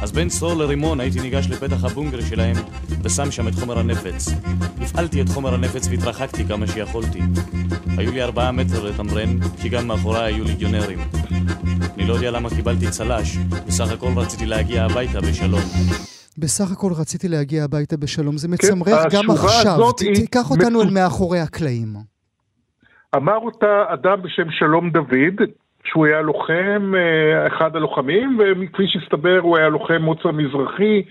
[0.00, 2.56] אז בין צרור לרימון הייתי ניגש לפתח הבונקר שלהם
[3.02, 4.28] ושם שם את חומר הנפץ.
[4.80, 7.20] הפעלתי את חומר הנפץ והתרחקתי כמה שיכולתי.
[7.96, 10.98] היו לי ארבעה מטר לתמרן, כי גם מאחוריי היו ליגיונרים.
[11.94, 15.62] אני לא יודע למה קיבלתי צל"ש, בסך הכל רציתי להגיע הביתה בשלום.
[16.40, 18.36] בסך הכל רציתי להגיע הביתה בשלום.
[18.36, 19.92] זה מצמרר כן, גם עכשיו.
[20.14, 21.88] תיקח אותנו אל מאחורי הקלעים.
[23.16, 25.48] אמר אותה אדם בשם שלום דוד,
[25.84, 31.02] שהוא היה לוחם, אה, אחד הלוחמים, וכפי שהסתבר הוא היה לוחם מוצא מזרחי,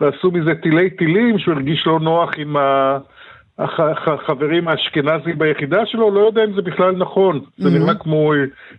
[0.00, 2.98] ועשו מזה תילי תילים, שהוא הרגיש לא נוח עם ה...
[4.06, 7.36] החברים האשכנזים ביחידה שלו, לא יודע אם זה בכלל נכון.
[7.36, 7.62] Mm-hmm.
[7.62, 8.32] זה נראה כמו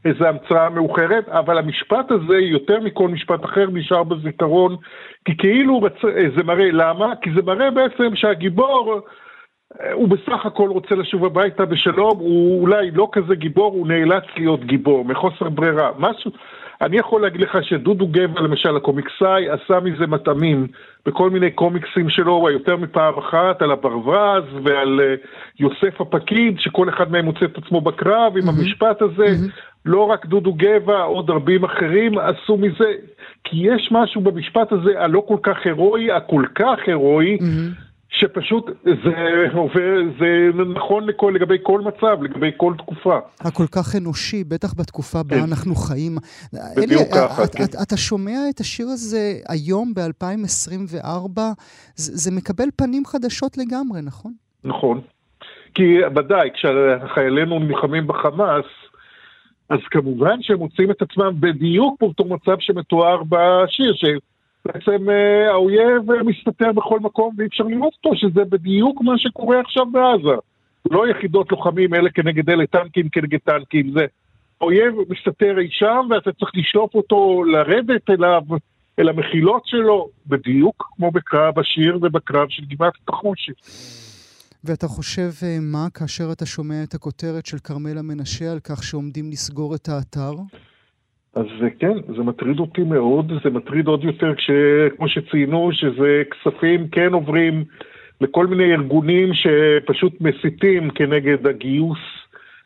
[0.06, 4.76] איזו המצאה מאוחרת, אבל המשפט הזה, יותר מכל משפט אחר, נשאר בזיכרון,
[5.26, 6.02] כי כאילו רצ...
[6.38, 7.13] זה מראה, למה?
[7.22, 9.02] כי זה מראה בעצם שהגיבור,
[9.93, 14.63] הוא בסך הכל רוצה לשוב הביתה בשלום, הוא אולי לא כזה גיבור, הוא נאלץ להיות
[14.65, 15.91] גיבור, מחוסר ברירה.
[16.00, 16.32] משהו...
[16.84, 20.67] אני יכול להגיד לך שדודו גבע, למשל, הקומיקסאי, עשה מזה מטעמים
[21.06, 25.28] בכל מיני קומיקסים שלו, יותר מפעם אחת, על הברווז ועל uh,
[25.60, 28.50] יוסף הפקיד, שכל אחד מהם מוצא את עצמו בקרב עם mm-hmm.
[28.50, 29.26] המשפט הזה.
[29.26, 29.74] Mm-hmm.
[29.86, 32.93] לא רק דודו גבע, עוד רבים אחרים עשו מזה,
[33.43, 37.92] כי יש משהו במשפט הזה הלא כל כך הירואי, הכל כך הירואי, mm-hmm.
[38.13, 43.19] שפשוט זה עובר, זה נכון לכל, לגבי כל מצב, לגבי כל תקופה.
[43.39, 45.43] הכל כך אנושי, בטח בתקופה בה כן.
[45.49, 46.17] אנחנו חיים.
[46.78, 47.63] בדיוק אלי, ככה, את, כן.
[47.63, 51.39] את, אתה שומע את השיר הזה היום, ב-2024,
[51.95, 54.34] זה, זה מקבל פנים חדשות לגמרי, נכון?
[54.63, 55.02] נכון.
[55.76, 58.65] כי ודאי, כשחיילינו נלחמים בחמאס,
[59.69, 64.33] אז כמובן שהם מוצאים את עצמם בדיוק באותו מצב שמתואר בשיר, שבעצם
[64.67, 70.38] אה, האויב מסתתר בכל מקום ואי אפשר לראות אותו, שזה בדיוק מה שקורה עכשיו בעזה.
[70.91, 74.06] לא יחידות לוחמים אלה כנגד אלה, טנקים כנגד טנקים, זה
[74.62, 78.41] האויב מסתתר אי שם ואתה צריך לשלוף אותו, לרדת אליו,
[78.99, 83.54] אל המחילות שלו, בדיוק כמו בקרב השיר ובקרב של גבעת התחמושת.
[84.63, 89.32] ואתה חושב אה, מה כאשר אתה שומע את הכותרת של כרמלה מנשה על כך שעומדים
[89.32, 90.34] לסגור את האתר?
[91.36, 91.46] אז
[91.80, 94.34] כן, זה מטריד אותי מאוד, זה מטריד עוד יותר
[94.98, 97.63] כמו שציינו, שזה כספים כן עוברים
[98.22, 102.00] לכל מיני ארגונים שפשוט מסיתים כנגד הגיוס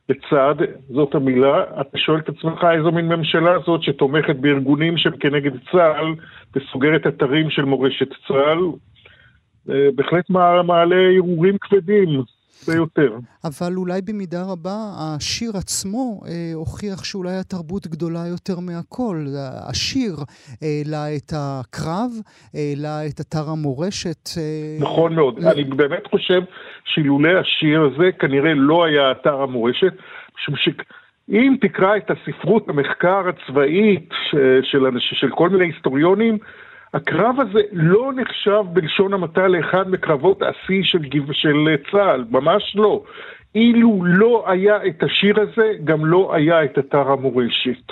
[0.10, 0.56] לצד,
[0.89, 1.63] זאת המילה.
[1.82, 6.13] אתה שואל את עצמך איזו מין ממשלה זאת שתומכת בארגונים שהם כנגד צה"ל
[6.56, 8.60] וסוגרת אתרים של מורשת צה"ל.
[9.69, 10.30] אה, בהחלט
[10.63, 12.21] מעלה הרהורים כבדים.
[12.67, 13.17] ביותר.
[13.43, 19.25] אבל אולי במידה רבה השיר עצמו אה, הוכיח שאולי התרבות גדולה יותר מהכל.
[19.69, 20.15] השיר
[20.62, 22.12] העלה אה, את הקרב,
[22.53, 24.29] העלה אה, את אתר המורשת.
[24.38, 24.77] אה...
[24.79, 25.39] נכון מאוד.
[25.39, 25.47] ל...
[25.47, 26.41] אני באמת חושב
[26.86, 29.93] שאילולא השיר הזה כנראה לא היה אתר המורשת,
[30.36, 36.38] משום שאם תקרא את הספרות המחקר הצבאית של, של, של כל מיני היסטוריונים,
[36.93, 41.00] הקרב הזה לא נחשב בלשון המעטה לאחד מקרבות השיא של,
[41.32, 43.04] של צה"ל, ממש לא.
[43.56, 47.91] אילו לא היה את השיר הזה, גם לא היה את אתר המורשת.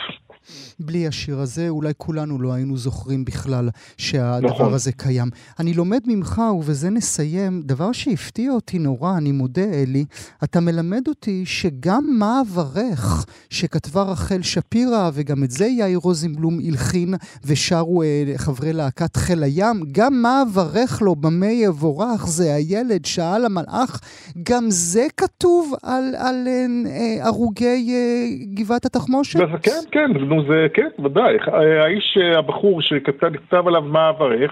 [0.79, 4.73] בלי השיר הזה, אולי כולנו לא היינו זוכרים בכלל שהדבר נכון.
[4.73, 5.29] הזה קיים.
[5.59, 10.05] אני לומד ממך, ובזה נסיים, דבר שהפתיע אותי נורא, אני מודה, אלי,
[10.43, 17.13] אתה מלמד אותי שגם מה אברך, שכתבה רחל שפירא, וגם את זה יאיר רוזנבלום הלחין,
[17.45, 23.45] ושרו אה, חברי להקת חיל הים, גם מה אברך לו, במה יבורך, זה הילד, שאל
[23.45, 24.01] המלאך,
[24.43, 29.39] גם זה כתוב על, על אה, אה, הרוגי אה, גבעת התחמושת?
[29.61, 30.11] כן, כן,
[30.47, 31.37] זה כן, ודאי.
[31.47, 34.51] האיש, הבחור שכתב עליו מה אברך,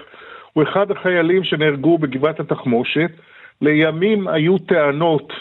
[0.52, 3.10] הוא אחד החיילים שנהרגו בגבעת התחמושת.
[3.62, 5.32] לימים היו טענות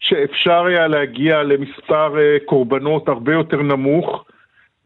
[0.00, 4.24] שאפשר היה להגיע למספר אה, קורבנות הרבה יותר נמוך.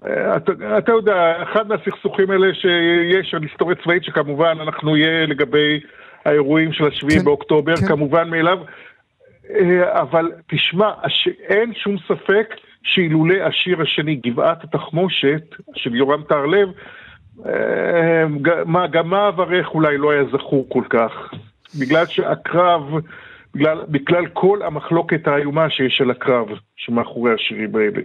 [0.07, 5.81] אה, אתה, אתה יודע, אחד מהסכסוכים האלה שיש על היסטוריה צבאית, שכמובן אנחנו נהיה לגבי
[6.25, 7.87] האירועים של השביעי כן, באוקטובר, כן.
[7.87, 8.59] כמובן מאליו,
[9.51, 10.91] אה, אבל תשמע,
[11.49, 15.43] אין שום ספק שאילולא השיר השני, גבעת התחמושת,
[15.75, 16.69] של יורם טהרלב,
[17.47, 18.27] אה,
[18.67, 21.13] מה, גם מה אברך אולי לא היה זכור כל כך.
[21.81, 22.83] בגלל שהקרב,
[23.55, 28.01] בגלל, בגלל כל המחלוקת האיומה שיש על הקרב שמאחורי השירים האלה.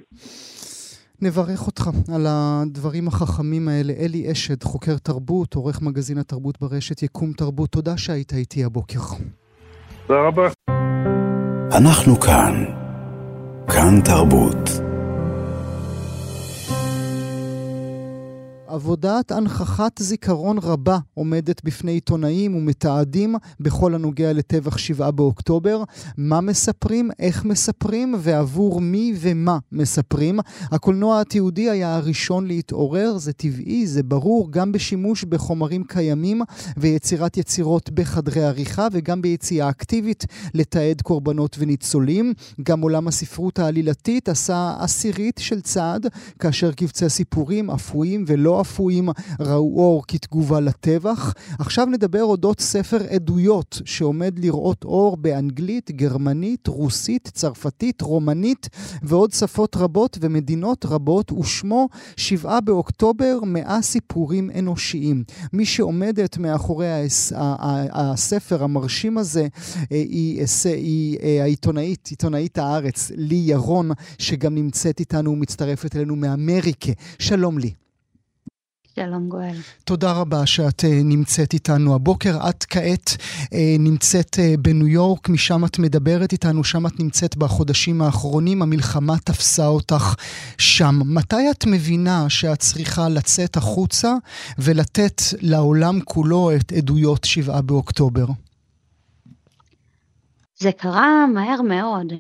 [1.21, 3.93] נברך אותך על הדברים החכמים האלה.
[3.99, 7.69] אלי אשד, חוקר תרבות, עורך מגזין התרבות ברשת יקום תרבות.
[7.69, 8.99] תודה שהיית איתי הבוקר.
[10.07, 10.47] תודה רבה.
[11.77, 12.82] אנחנו כאן.
[13.67, 14.82] כאן תרבות.
[18.73, 25.83] עבודת הנכחת זיכרון רבה עומדת בפני עיתונאים ומתעדים בכל הנוגע לטבח שבעה באוקטובר.
[26.17, 30.39] מה מספרים, איך מספרים ועבור מי ומה מספרים.
[30.71, 36.41] הקולנוע התיעודי היה הראשון להתעורר, זה טבעי, זה ברור, גם בשימוש בחומרים קיימים
[36.77, 42.33] ויצירת יצירות בחדרי עריכה וגם ביציאה אקטיבית לתעד קורבנות וניצולים.
[42.63, 46.07] גם עולם הספרות העלילתית עשה עשירית של צעד
[46.39, 51.33] כאשר קבצי סיפורים אפויים ולא אפויים ראו אור כתגובה לטבח.
[51.59, 58.69] עכשיו נדבר אודות ספר עדויות שעומד לראות אור באנגלית, גרמנית, רוסית, צרפתית, רומנית
[59.03, 65.23] ועוד שפות רבות ומדינות רבות, ושמו שבעה באוקטובר, מאה סיפורים אנושיים.
[65.53, 66.87] מי שעומדת מאחורי
[67.91, 69.47] הספר המרשים הזה אה,
[69.91, 76.91] היא, היא אה, העיתונאית, עיתונאית הארץ, לי ירון, שגם נמצאת איתנו ומצטרפת אלינו מאמריקה.
[77.19, 77.73] שלום לי.
[78.95, 79.55] שלום גואל.
[79.83, 82.49] תודה רבה שאת uh, נמצאת איתנו הבוקר.
[82.49, 88.01] את כעת uh, נמצאת uh, בניו יורק, משם את מדברת איתנו, שם את נמצאת בחודשים
[88.01, 90.15] האחרונים, המלחמה תפסה אותך
[90.57, 90.99] שם.
[91.05, 94.13] מתי את מבינה שאת צריכה לצאת החוצה
[94.57, 98.25] ולתת לעולם כולו את עדויות שבעה באוקטובר?
[100.59, 102.13] זה קרה מהר מאוד.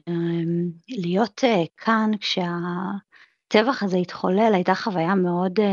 [0.89, 1.41] להיות
[1.77, 2.47] כאן כשה...
[3.55, 5.65] הטבח הזה התחולל, הייתה חוויה מאוד, אה,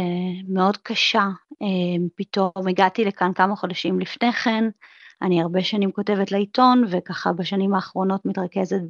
[0.48, 1.28] מאוד קשה.
[1.62, 1.66] אה,
[2.14, 4.64] פתאום הגעתי לכאן כמה חודשים לפני כן,
[5.22, 8.80] אני הרבה שנים כותבת לעיתון, וככה בשנים האחרונות מתרכזת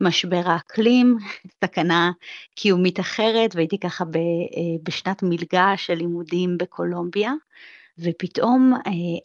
[0.00, 1.18] במשבר האקלים,
[1.64, 2.10] סכנה
[2.54, 7.32] קיומית אחרת, והייתי ככה אה, בשנת מלגה של לימודים בקולומביה,
[7.98, 8.74] ופתאום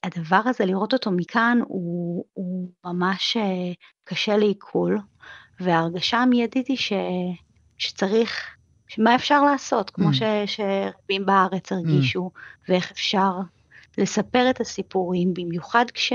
[0.04, 3.38] הדבר הזה, לראות אותו מכאן, הוא, הוא ממש
[4.04, 5.00] קשה לעיכול,
[5.60, 6.94] וההרגשה המיידית היא ש,
[7.78, 8.56] שצריך
[8.98, 10.14] מה אפשר לעשות, כמו mm.
[10.14, 12.40] ש, שרבים בארץ הרגישו, mm.
[12.70, 13.32] ואיך אפשר
[13.98, 16.14] לספר את הסיפורים, במיוחד כש...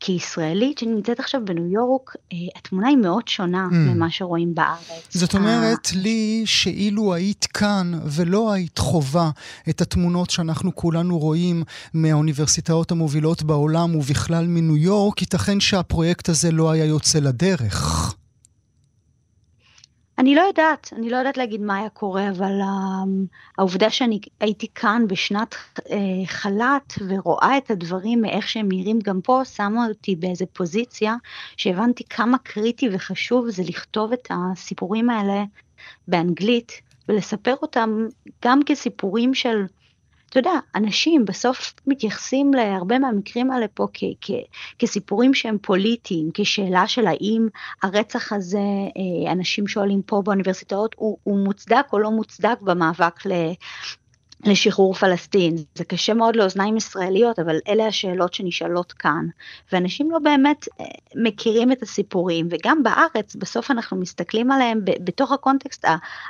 [0.00, 3.74] כישראלית שנמצאת עכשיו בניו יורק, אה, התמונה היא מאוד שונה mm.
[3.74, 5.08] ממה שרואים בארץ.
[5.10, 5.98] זאת אומרת ה...
[5.98, 9.30] לי שאילו היית כאן ולא היית חווה
[9.68, 11.62] את התמונות שאנחנו כולנו רואים
[11.94, 18.14] מהאוניברסיטאות המובילות בעולם ובכלל מניו יורק, ייתכן שהפרויקט הזה לא היה יוצא לדרך.
[20.20, 23.26] אני לא יודעת, אני לא יודעת להגיד מה היה קורה, אבל um,
[23.58, 25.82] העובדה שאני הייתי כאן בשנת uh,
[26.26, 31.16] חל"ת ורואה את הדברים מאיך שהם נראים גם פה, שמה אותי באיזה פוזיציה
[31.56, 35.44] שהבנתי כמה קריטי וחשוב זה לכתוב את הסיפורים האלה
[36.08, 36.72] באנגלית
[37.08, 38.06] ולספר אותם
[38.44, 39.64] גם כסיפורים של
[40.30, 44.30] אתה יודע, אנשים בסוף מתייחסים להרבה מהמקרים האלה פה כ- כ-
[44.78, 47.48] כסיפורים שהם פוליטיים, כשאלה של האם
[47.82, 53.32] הרצח הזה, אה, אנשים שואלים פה באוניברסיטאות, הוא, הוא מוצדק או לא מוצדק במאבק ל...
[54.44, 55.56] לשחרור פלסטין.
[55.74, 59.26] זה קשה מאוד לאוזניים ישראליות, אבל אלה השאלות שנשאלות כאן.
[59.72, 65.84] ואנשים לא באמת אה, מכירים את הסיפורים, וגם בארץ, בסוף אנחנו מסתכלים עליהם בתוך הקונטקסט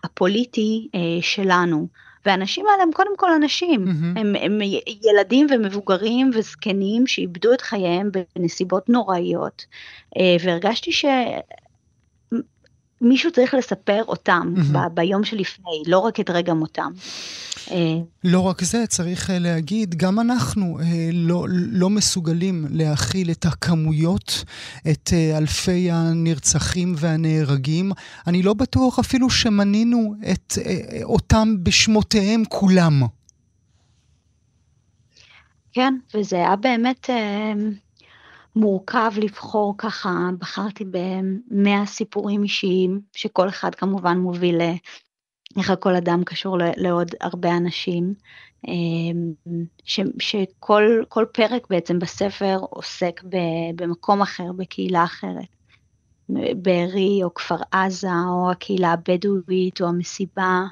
[0.04, 2.10] הפוליטי אה, שלנו.
[2.26, 4.20] והאנשים האלה הם קודם כל אנשים, mm-hmm.
[4.20, 4.59] הם, הם
[5.02, 9.66] ילדים ומבוגרים וזקנים שאיבדו את חייהם בנסיבות נוראיות,
[10.16, 10.90] אה, והרגשתי
[13.02, 14.78] שמישהו צריך לספר אותם mm-hmm.
[14.78, 16.92] ב- ביום שלפני, לא רק את רגע מותם.
[18.24, 24.44] לא רק זה, צריך אה, להגיד, גם אנחנו אה, לא, לא מסוגלים להכיל את הכמויות,
[24.90, 27.92] את אה, אלפי הנרצחים והנהרגים.
[28.26, 30.54] אני לא בטוח אפילו שמנינו את
[31.02, 33.02] אותם בשמותיהם כולם.
[35.72, 37.11] כן, וזה היה באמת
[38.56, 44.61] מורכב לבחור ככה, בחרתי במאה סיפורים אישיים, שכל אחד כמובן מוביל
[45.58, 48.14] איך כל אדם קשור לעוד הרבה אנשים,
[48.68, 49.32] אמ,
[49.84, 53.20] ש, שכל פרק בעצם בספר עוסק
[53.76, 55.46] במקום אחר, בקהילה אחרת.
[56.56, 60.62] בארי או כפר עזה או הקהילה הבדואית או המסיבה,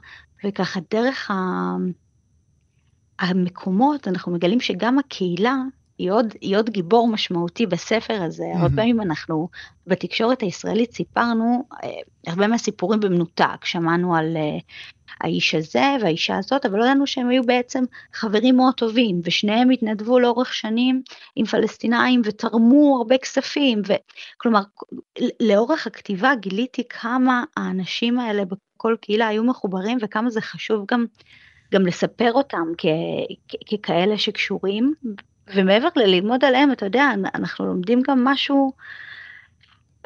[0.44, 1.30] וככה דרך
[3.18, 5.56] המקומות אנחנו מגלים שגם הקהילה
[5.98, 8.44] היא עוד, היא עוד גיבור משמעותי בספר הזה.
[8.44, 8.58] Mm-hmm.
[8.58, 9.48] הרבה פעמים אנחנו
[9.86, 11.88] בתקשורת הישראלית סיפרנו אה,
[12.26, 14.58] הרבה מהסיפורים במנותק, שמענו על אה,
[15.20, 20.18] האיש הזה והאישה הזאת, אבל לא ידענו שהם היו בעצם חברים מאוד טובים, ושניהם התנדבו
[20.18, 21.02] לאורך שנים
[21.36, 23.92] עם פלסטינאים ותרמו הרבה כספים, ו...
[24.36, 24.60] כלומר,
[25.40, 31.06] לאורך הכתיבה גיליתי כמה האנשים האלה בכל קהילה היו מחוברים וכמה זה חשוב גם,
[31.74, 32.86] גם לספר אותם כ...
[33.48, 33.54] כ...
[33.74, 34.94] ככאלה שקשורים,
[35.54, 38.72] ומעבר לללמוד עליהם, אתה יודע, אנחנו לומדים גם משהו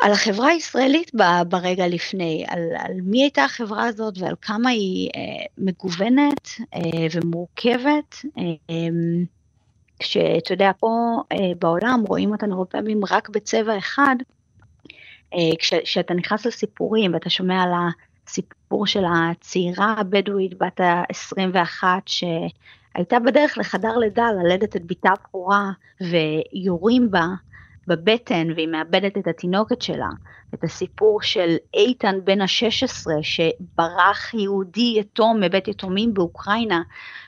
[0.00, 1.10] על החברה הישראלית
[1.48, 6.80] ברגע לפני, על, על מי הייתה החברה הזאת ועל כמה היא אה, מגוונת אה,
[7.14, 8.16] ומורכבת.
[8.38, 8.74] אה,
[10.02, 10.88] כשאתה יודע, פה
[11.32, 14.16] אה, בעולם רואים אותנו הרבה פעמים רק בצבע אחד,
[15.34, 17.70] אה, כשאתה נכנס לסיפורים ואתה שומע על
[18.26, 21.84] הסיפור של הצעירה הבדואית בת ה-21,
[22.92, 27.26] שהייתה בדרך לחדר לידה ללדת את בתה הבכורה ויורים בה
[27.86, 30.08] בבטן והיא מאבדת את התינוקת שלה.
[30.54, 36.82] את הסיפור של איתן בן ה-16 שברח יהודי יתום מבית יתומים באוקראינה,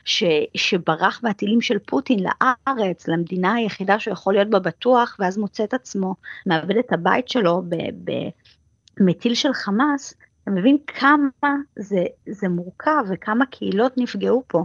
[0.05, 0.25] ש,
[0.55, 5.75] שברח מהטילים של פוטין לארץ, למדינה היחידה שהוא יכול להיות בה בטוח, ואז מוצא את
[5.75, 6.15] עצמו
[6.47, 7.63] מאבד את הבית שלו
[9.01, 14.65] במטיל של חמאס, אתה מבין כמה זה, זה מורכב וכמה קהילות נפגעו פה.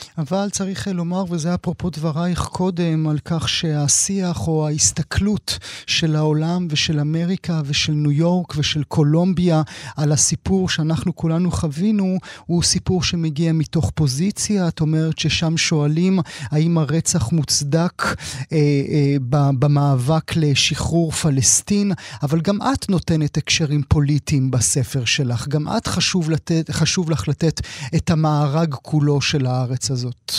[0.17, 6.99] אבל צריך לומר, וזה אפרופו דברייך קודם, על כך שהשיח או ההסתכלות של העולם ושל
[6.99, 9.61] אמריקה ושל ניו יורק ושל קולומביה
[9.97, 14.67] על הסיפור שאנחנו כולנו חווינו, הוא סיפור שמגיע מתוך פוזיציה.
[14.67, 18.13] את אומרת ששם שואלים האם הרצח מוצדק אה,
[18.51, 19.15] אה,
[19.59, 21.91] במאבק לשחרור פלסטין,
[22.23, 25.47] אבל גם את נותנת הקשרים פוליטיים בספר שלך.
[25.47, 27.61] גם את חשוב, לתת, חשוב לך לתת
[27.95, 30.00] את המארג כולו של הארץ הזאת.
[30.01, 30.31] הזאת.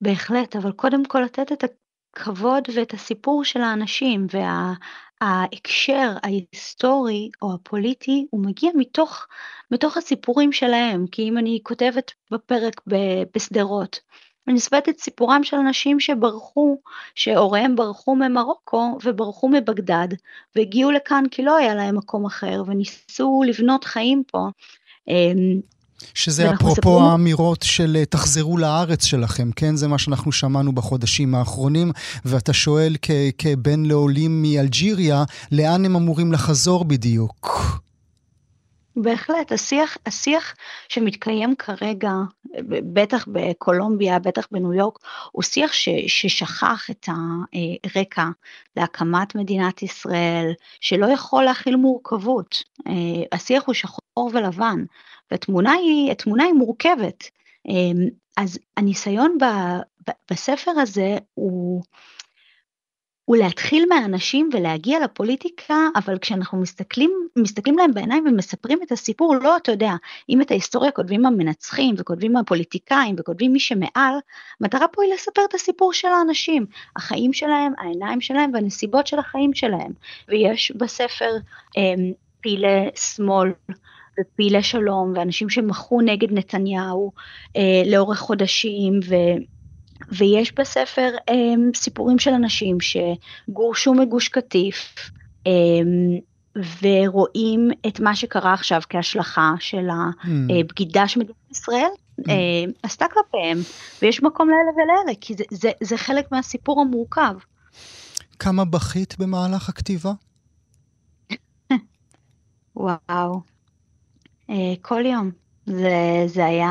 [0.00, 4.26] בהחלט, אבל קודם כל לתת את הכבוד ואת הסיפור של האנשים,
[5.20, 9.26] וההקשר ההיסטורי או הפוליטי, הוא מגיע מתוך,
[9.70, 12.80] מתוך הסיפורים שלהם, כי אם אני כותבת בפרק
[13.34, 14.00] בשדרות,
[14.46, 16.80] אני מספרת את סיפורם של אנשים שברחו,
[17.14, 20.08] שהוריהם ברחו ממרוקו וברחו מבגדד,
[20.56, 24.48] והגיעו לכאן כי לא היה להם מקום אחר, וניסו לבנות חיים פה.
[26.14, 27.02] שזה אפרופו ספרים...
[27.02, 29.76] האמירות של אה, תחזרו לארץ שלכם, כן?
[29.76, 31.92] זה מה שאנחנו שמענו בחודשים האחרונים,
[32.24, 37.60] ואתה שואל כ- כבן לעולים מאלג'יריה, לאן הם אמורים לחזור בדיוק?
[38.96, 40.54] בהחלט, השיח, השיח
[40.88, 42.10] שמתקיים כרגע,
[42.68, 44.98] בטח בקולומביה, בטח בניו יורק,
[45.32, 48.28] הוא שיח ש, ששכח את הרקע
[48.76, 52.62] להקמת מדינת ישראל, שלא יכול להכיל מורכבות.
[53.32, 54.84] השיח הוא שחור ולבן,
[55.30, 56.10] והתמונה היא,
[56.44, 57.24] היא מורכבת.
[58.36, 59.44] אז הניסיון ב,
[60.08, 61.82] ב, בספר הזה הוא,
[63.30, 69.56] הוא להתחיל מהאנשים ולהגיע לפוליטיקה, אבל כשאנחנו מסתכלים, מסתכלים להם בעיניים ומספרים את הסיפור, לא,
[69.56, 69.92] אתה יודע,
[70.28, 74.14] אם את ההיסטוריה כותבים המנצחים וכותבים הפוליטיקאים וכותבים מי שמעל,
[74.60, 76.66] המטרה פה היא לספר את הסיפור של האנשים,
[76.96, 79.92] החיים שלהם, העיניים שלהם והנסיבות של החיים שלהם.
[80.28, 81.30] ויש בספר
[81.78, 81.94] אה,
[82.42, 83.52] פעילי שמאל
[84.20, 87.12] ופעילי שלום ואנשים שמחו נגד נתניהו
[87.56, 89.14] אה, לאורך חודשים ו...
[90.08, 91.34] ויש בספר um,
[91.76, 94.94] סיפורים של אנשים שגורשו מגוש קטיף
[95.48, 95.50] um,
[96.82, 99.88] ורואים את מה שקרה עכשיו כהשלכה של
[100.60, 101.90] הבגידה שמדינת ישראל
[102.20, 102.24] mm.
[102.24, 102.30] uh,
[102.82, 103.58] עשתה כלפיהם,
[104.02, 107.34] ויש מקום לאלה ולאלה, כי זה, זה, זה חלק מהסיפור המורכב.
[108.38, 110.12] כמה בכית במהלך הכתיבה?
[112.76, 113.40] וואו,
[114.48, 115.30] uh, כל יום.
[115.66, 116.70] זה, זה היה...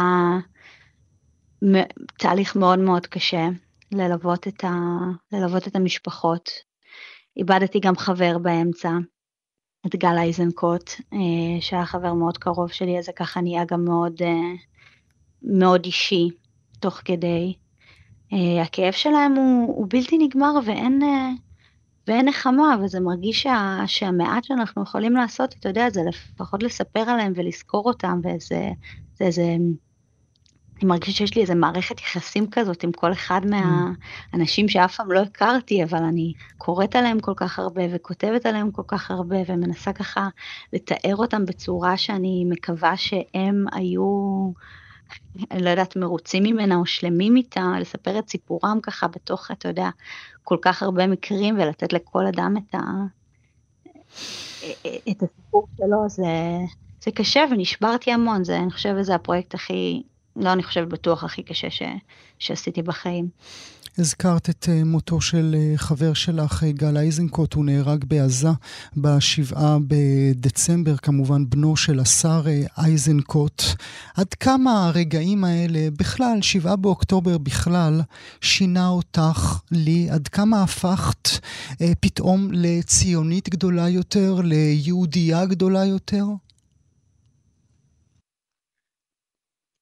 [2.17, 3.47] תהליך מאוד מאוד קשה
[3.91, 4.69] ללוות את, ה,
[5.31, 6.49] ללוות את המשפחות.
[7.37, 8.89] איבדתי גם חבר באמצע,
[9.85, 14.13] את גל איזנקוט, אה, שהיה חבר מאוד קרוב שלי, אז זה ככה נהיה גם מאוד,
[14.21, 14.53] אה,
[15.43, 16.29] מאוד אישי
[16.79, 17.53] תוך כדי.
[18.33, 21.01] אה, הכאב שלהם הוא, הוא בלתי נגמר ואין,
[22.07, 27.33] ואין נחמה, וזה מרגיש שה, שהמעט שאנחנו יכולים לעשות, אתה יודע, זה לפחות לספר עליהם
[27.35, 28.69] ולזכור אותם, וזה
[29.13, 29.55] זה, זה,
[30.79, 33.55] אני מרגישה שיש לי איזה מערכת יחסים כזאת עם כל אחד mm.
[34.33, 38.81] מהאנשים שאף פעם לא הכרתי, אבל אני קוראת עליהם כל כך הרבה וכותבת עליהם כל
[38.87, 40.27] כך הרבה ומנסה ככה
[40.73, 44.03] לתאר אותם בצורה שאני מקווה שהם היו,
[45.51, 49.89] אני לא יודעת, מרוצים ממנה או שלמים איתה, לספר את סיפורם ככה בתוך, אתה יודע,
[50.43, 52.79] כל כך הרבה מקרים ולתת לכל אדם את, ה...
[55.09, 56.25] את הסיפור שלו, זה,
[57.01, 60.03] זה קשה ונשברתי המון, זה, אני חושבת שזה הפרויקט הכי...
[60.39, 61.81] לא, אני חושבת, בטוח הכי קשה ש,
[62.39, 63.29] שעשיתי בחיים.
[63.97, 68.49] הזכרת את אה, מותו של אה, חבר שלך, אה, גל איזנקוט, הוא נהרג בעזה
[68.97, 72.43] בשבעה בדצמבר, כמובן בנו של השר
[72.85, 73.63] איזנקוט.
[74.15, 78.01] עד כמה הרגעים האלה, בכלל, שבעה באוקטובר בכלל,
[78.41, 80.09] שינה אותך, לי?
[80.09, 81.29] עד כמה הפכת
[81.99, 86.25] פתאום לציונית גדולה יותר, ליהודייה גדולה יותר?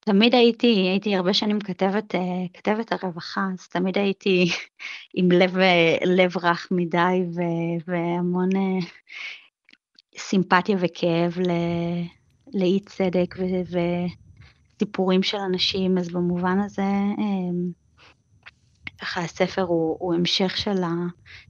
[0.07, 2.19] תמיד הייתי, הייתי הרבה שנים כתבת, אה,
[2.53, 4.45] כתבת הרווחה, אז תמיד הייתי
[5.17, 5.57] עם לב,
[6.05, 7.41] לב רך מדי ו,
[7.87, 8.87] והמון אה,
[10.17, 11.51] סימפתיה וכאב ל,
[12.53, 13.43] לאי צדק ו,
[14.75, 16.81] וסיפורים של אנשים, אז במובן הזה,
[17.19, 17.73] אה,
[19.01, 20.81] ככה הספר הוא, הוא המשך של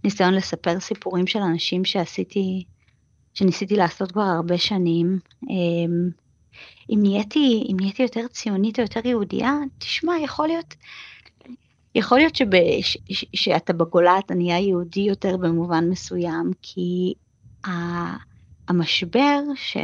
[0.04, 2.64] הניסיון לספר סיפורים של אנשים שעשיתי,
[3.34, 5.20] שניסיתי לעשות כבר הרבה שנים.
[6.90, 10.76] אם נהייתי, אם נהייתי יותר ציונית או יותר יהודייה, תשמע, יכול להיות,
[11.96, 12.50] יכול להיות שב,
[12.82, 17.14] ש, ש, שאתה בגולה אתה נהיה יהודי יותר במובן מסוים, כי
[17.66, 17.70] ה,
[18.68, 19.78] המשבר ש,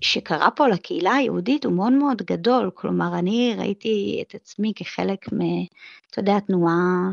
[0.00, 5.38] שקרה פה לקהילה היהודית הוא מאוד מאוד גדול, כלומר אני ראיתי את עצמי כחלק מ...
[6.10, 7.10] אתה יודע, תנועה,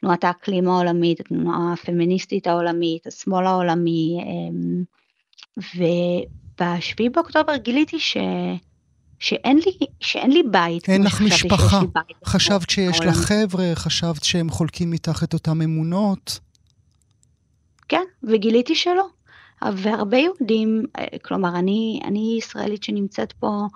[0.00, 4.82] תנועת האקלים העולמית, התנועה הפמיניסטית העולמית, השמאל העולמי, אמ,
[5.58, 5.82] ו...
[6.60, 8.16] ב-7 באוקטובר גיליתי ש...
[9.18, 10.88] שאין לי, שאין לי בית.
[10.88, 11.80] אין לך משפחה.
[12.24, 16.38] חשבת שיש לך חבר'ה, חשבת שהם חולקים איתך את אותן אמונות.
[17.88, 19.06] כן, וגיליתי שלא.
[19.76, 23.66] והרבה יהודים, אה, כלומר, אני, אני ישראלית שנמצאת פה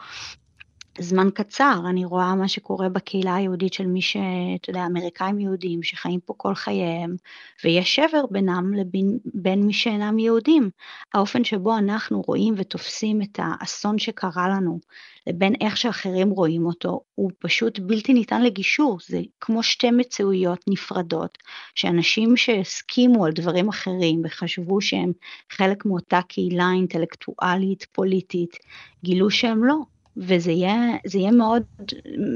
[0.99, 6.20] זמן קצר, אני רואה מה שקורה בקהילה היהודית של מי שאתה יודע, אמריקאים יהודים שחיים
[6.20, 7.16] פה כל חייהם,
[7.64, 10.70] ויש שבר בינם לבין בין מי שאינם יהודים.
[11.14, 14.80] האופן שבו אנחנו רואים ותופסים את האסון שקרה לנו,
[15.26, 21.38] לבין איך שאחרים רואים אותו, הוא פשוט בלתי ניתן לגישור, זה כמו שתי מציאויות נפרדות,
[21.74, 25.12] שאנשים שהסכימו על דברים אחרים וחשבו שהם
[25.51, 28.57] חלק מאותה קהילה אינטלקטואלית, פוליטית,
[29.05, 29.91] גילו שהם לא.
[30.17, 30.77] וזה יהיה,
[31.15, 31.63] יהיה מאוד,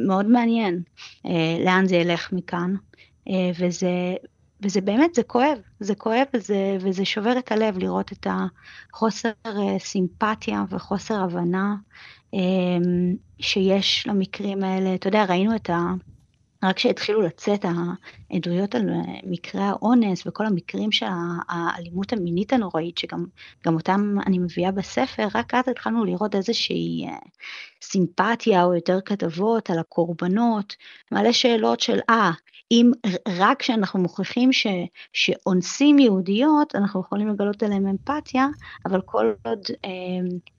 [0.07, 0.83] מאוד מעניין
[1.27, 2.75] אה, לאן זה ילך מכאן,
[3.29, 4.15] אה, וזה,
[4.61, 9.79] וזה באמת, זה כואב, זה כואב וזה, וזה שובר את הלב לראות את החוסר אה,
[9.79, 11.75] סימפתיה וחוסר הבנה
[12.35, 12.39] אה,
[13.41, 14.95] שיש למקרים האלה.
[14.95, 15.79] אתה יודע, ראינו את, ה,
[16.65, 17.65] רק כשהתחילו לצאת
[18.31, 18.83] העדויות על
[19.27, 21.07] מקרי האונס וכל המקרים של
[21.49, 23.25] האלימות המינית הנוראית, שגם
[23.67, 27.19] אותם אני מביאה בספר, רק אז התחלנו לראות איזושהי אה,
[27.83, 30.77] סימפתיה או יותר כתבות על הקורבנות,
[31.13, 32.31] מעלה שאלות של אה,
[32.71, 32.91] אם
[33.29, 34.67] רק כשאנחנו מוכיחים ש,
[35.13, 38.47] שאונסים יהודיות, אנחנו יכולים לגלות עליהם אמפתיה,
[38.87, 39.91] אבל כל עוד אה,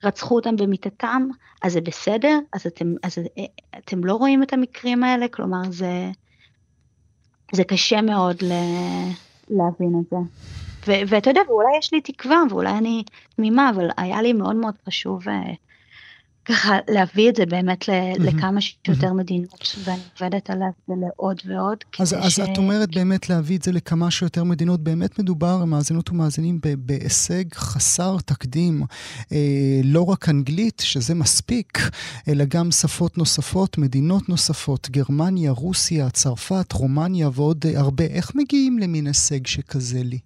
[0.04, 1.28] רצחו אותם במיטתם,
[1.62, 2.38] אז זה בסדר?
[2.52, 3.44] אז אתם, אז אה,
[3.78, 5.28] אתם לא רואים את המקרים האלה?
[5.28, 6.10] כלומר, זה,
[7.52, 8.52] זה קשה מאוד ל,
[9.50, 10.16] להבין את זה.
[11.08, 13.04] ואתה יודע, ואולי יש לי תקווה, ואולי אני
[13.36, 15.52] תמימה, אבל היה לי מאוד מאוד חשוב אה,
[16.48, 17.84] ככה להביא את זה באמת
[18.18, 21.78] לכמה שיותר מדינות, ואני עובדת עליו לעוד ועוד.
[21.98, 22.40] אז, אז ש...
[22.40, 28.16] את אומרת באמת להביא את זה לכמה שיותר מדינות, באמת מדובר, מאזינות ומאזינים, בהישג חסר
[28.24, 28.82] תקדים.
[29.32, 31.78] אה, לא רק אנגלית, שזה מספיק,
[32.28, 38.04] אלא גם שפות נוספות, מדינות נוספות, גרמניה, רוסיה, צרפת, רומניה ועוד הרבה.
[38.04, 40.18] איך מגיעים למין הישג שכזה לי?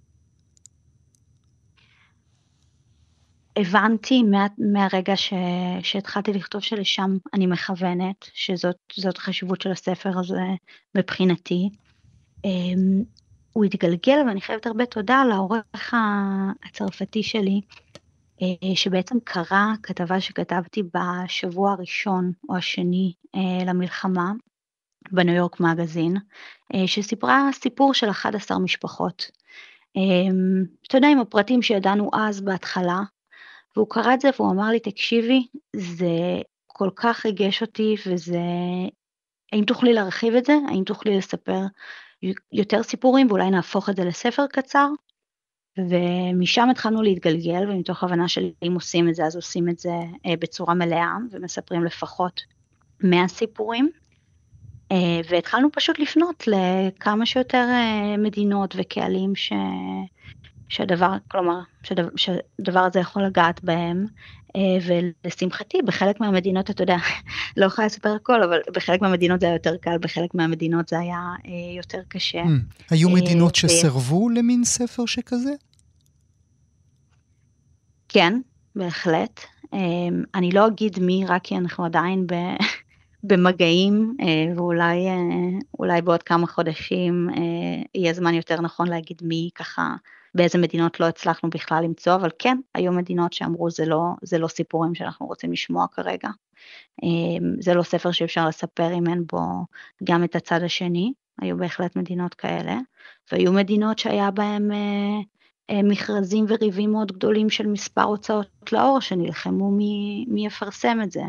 [3.57, 5.33] הבנתי מה, מהרגע ש,
[5.81, 10.41] שהתחלתי לכתוב שלשם אני מכוונת, שזאת החשיבות של הספר הזה
[10.97, 11.69] מבחינתי.
[12.45, 13.03] אמ,
[13.53, 15.93] הוא התגלגל ואני חייבת הרבה תודה לעורך
[16.65, 17.61] הצרפתי שלי,
[18.41, 24.31] אה, שבעצם קרא כתבה שכתבתי בשבוע הראשון או השני אה, למלחמה
[25.11, 26.17] בניו יורק מגזין,
[26.75, 29.31] אה, שסיפרה סיפור של 11 משפחות.
[29.95, 33.01] אמ, אתה יודע, עם הפרטים שידענו אז בהתחלה,
[33.75, 38.39] והוא קרא את זה והוא אמר לי, תקשיבי, זה כל כך ריגש אותי וזה...
[39.53, 40.53] האם תוכלי להרחיב את זה?
[40.69, 41.59] האם תוכלי לספר
[42.51, 44.87] יותר סיפורים ואולי נהפוך את זה לספר קצר?
[45.77, 49.93] ומשם התחלנו להתגלגל, ומתוך הבנה של אם עושים את זה, אז עושים את זה
[50.25, 52.41] אה, בצורה מלאה, ומספרים לפחות
[53.03, 53.89] 100 סיפורים.
[54.91, 59.53] אה, והתחלנו פשוט לפנות לכמה שיותר אה, מדינות וקהלים ש...
[60.69, 64.05] שהדבר, כלומר, שהדבר, שהדבר הזה יכול לגעת בהם,
[64.55, 66.97] אה, ולשמחתי בחלק מהמדינות, אתה יודע,
[67.57, 71.19] לא יכולה לספר הכל, אבל בחלק מהמדינות זה היה יותר קל, בחלק מהמדינות זה היה
[71.45, 72.43] אה, יותר קשה.
[72.43, 72.83] Mm.
[72.89, 75.53] היו מדינות שסירבו למין ספר שכזה?
[78.09, 78.39] כן,
[78.75, 79.39] בהחלט.
[80.35, 82.33] אני לא אגיד מי, רק כי אנחנו עדיין ב...
[83.27, 84.17] במגעים,
[84.55, 87.29] ואולי בעוד כמה חודשים
[87.95, 89.95] יהיה זמן יותר נכון להגיד מי ככה
[90.35, 94.47] באיזה מדינות לא הצלחנו בכלל למצוא, אבל כן, היו מדינות שאמרו זה לא, זה לא
[94.47, 96.29] סיפורים שאנחנו רוצים לשמוע כרגע.
[97.03, 99.65] אמ, זה לא ספר שאפשר לספר אם אין בו
[100.03, 102.77] גם את הצד השני, היו בהחלט מדינות כאלה,
[103.31, 105.19] והיו מדינות שהיה בהן אה,
[105.69, 111.23] אה, מכרזים וריבים מאוד גדולים של מספר הוצאות לאור שנלחמו מי, מי יפרסם את זה.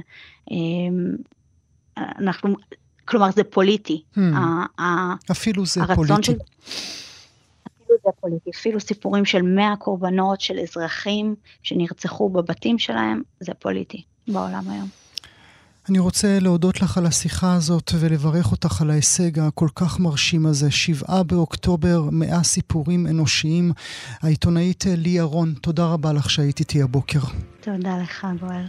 [0.51, 1.17] אמ,
[1.97, 2.55] אנחנו,
[3.05, 4.03] כלומר זה פוליטי.
[4.17, 4.21] Hmm.
[5.31, 6.23] אפילו זה פוליטי.
[6.23, 6.39] של...
[8.05, 14.71] זה פוליטי, אפילו סיפורים של 100 קורבנות של אזרחים שנרצחו בבתים שלהם, זה פוליטי בעולם
[14.71, 14.89] היום.
[15.89, 20.71] אני רוצה להודות לך על השיחה הזאת ולברך אותך על ההישג הכל כך מרשים הזה.
[20.71, 23.73] שבעה באוקטובר, מאה סיפורים אנושיים.
[24.23, 27.21] העיתונאית לי אהרון, תודה רבה לך שהיית איתי הבוקר.
[27.61, 28.67] תודה לך, גואל.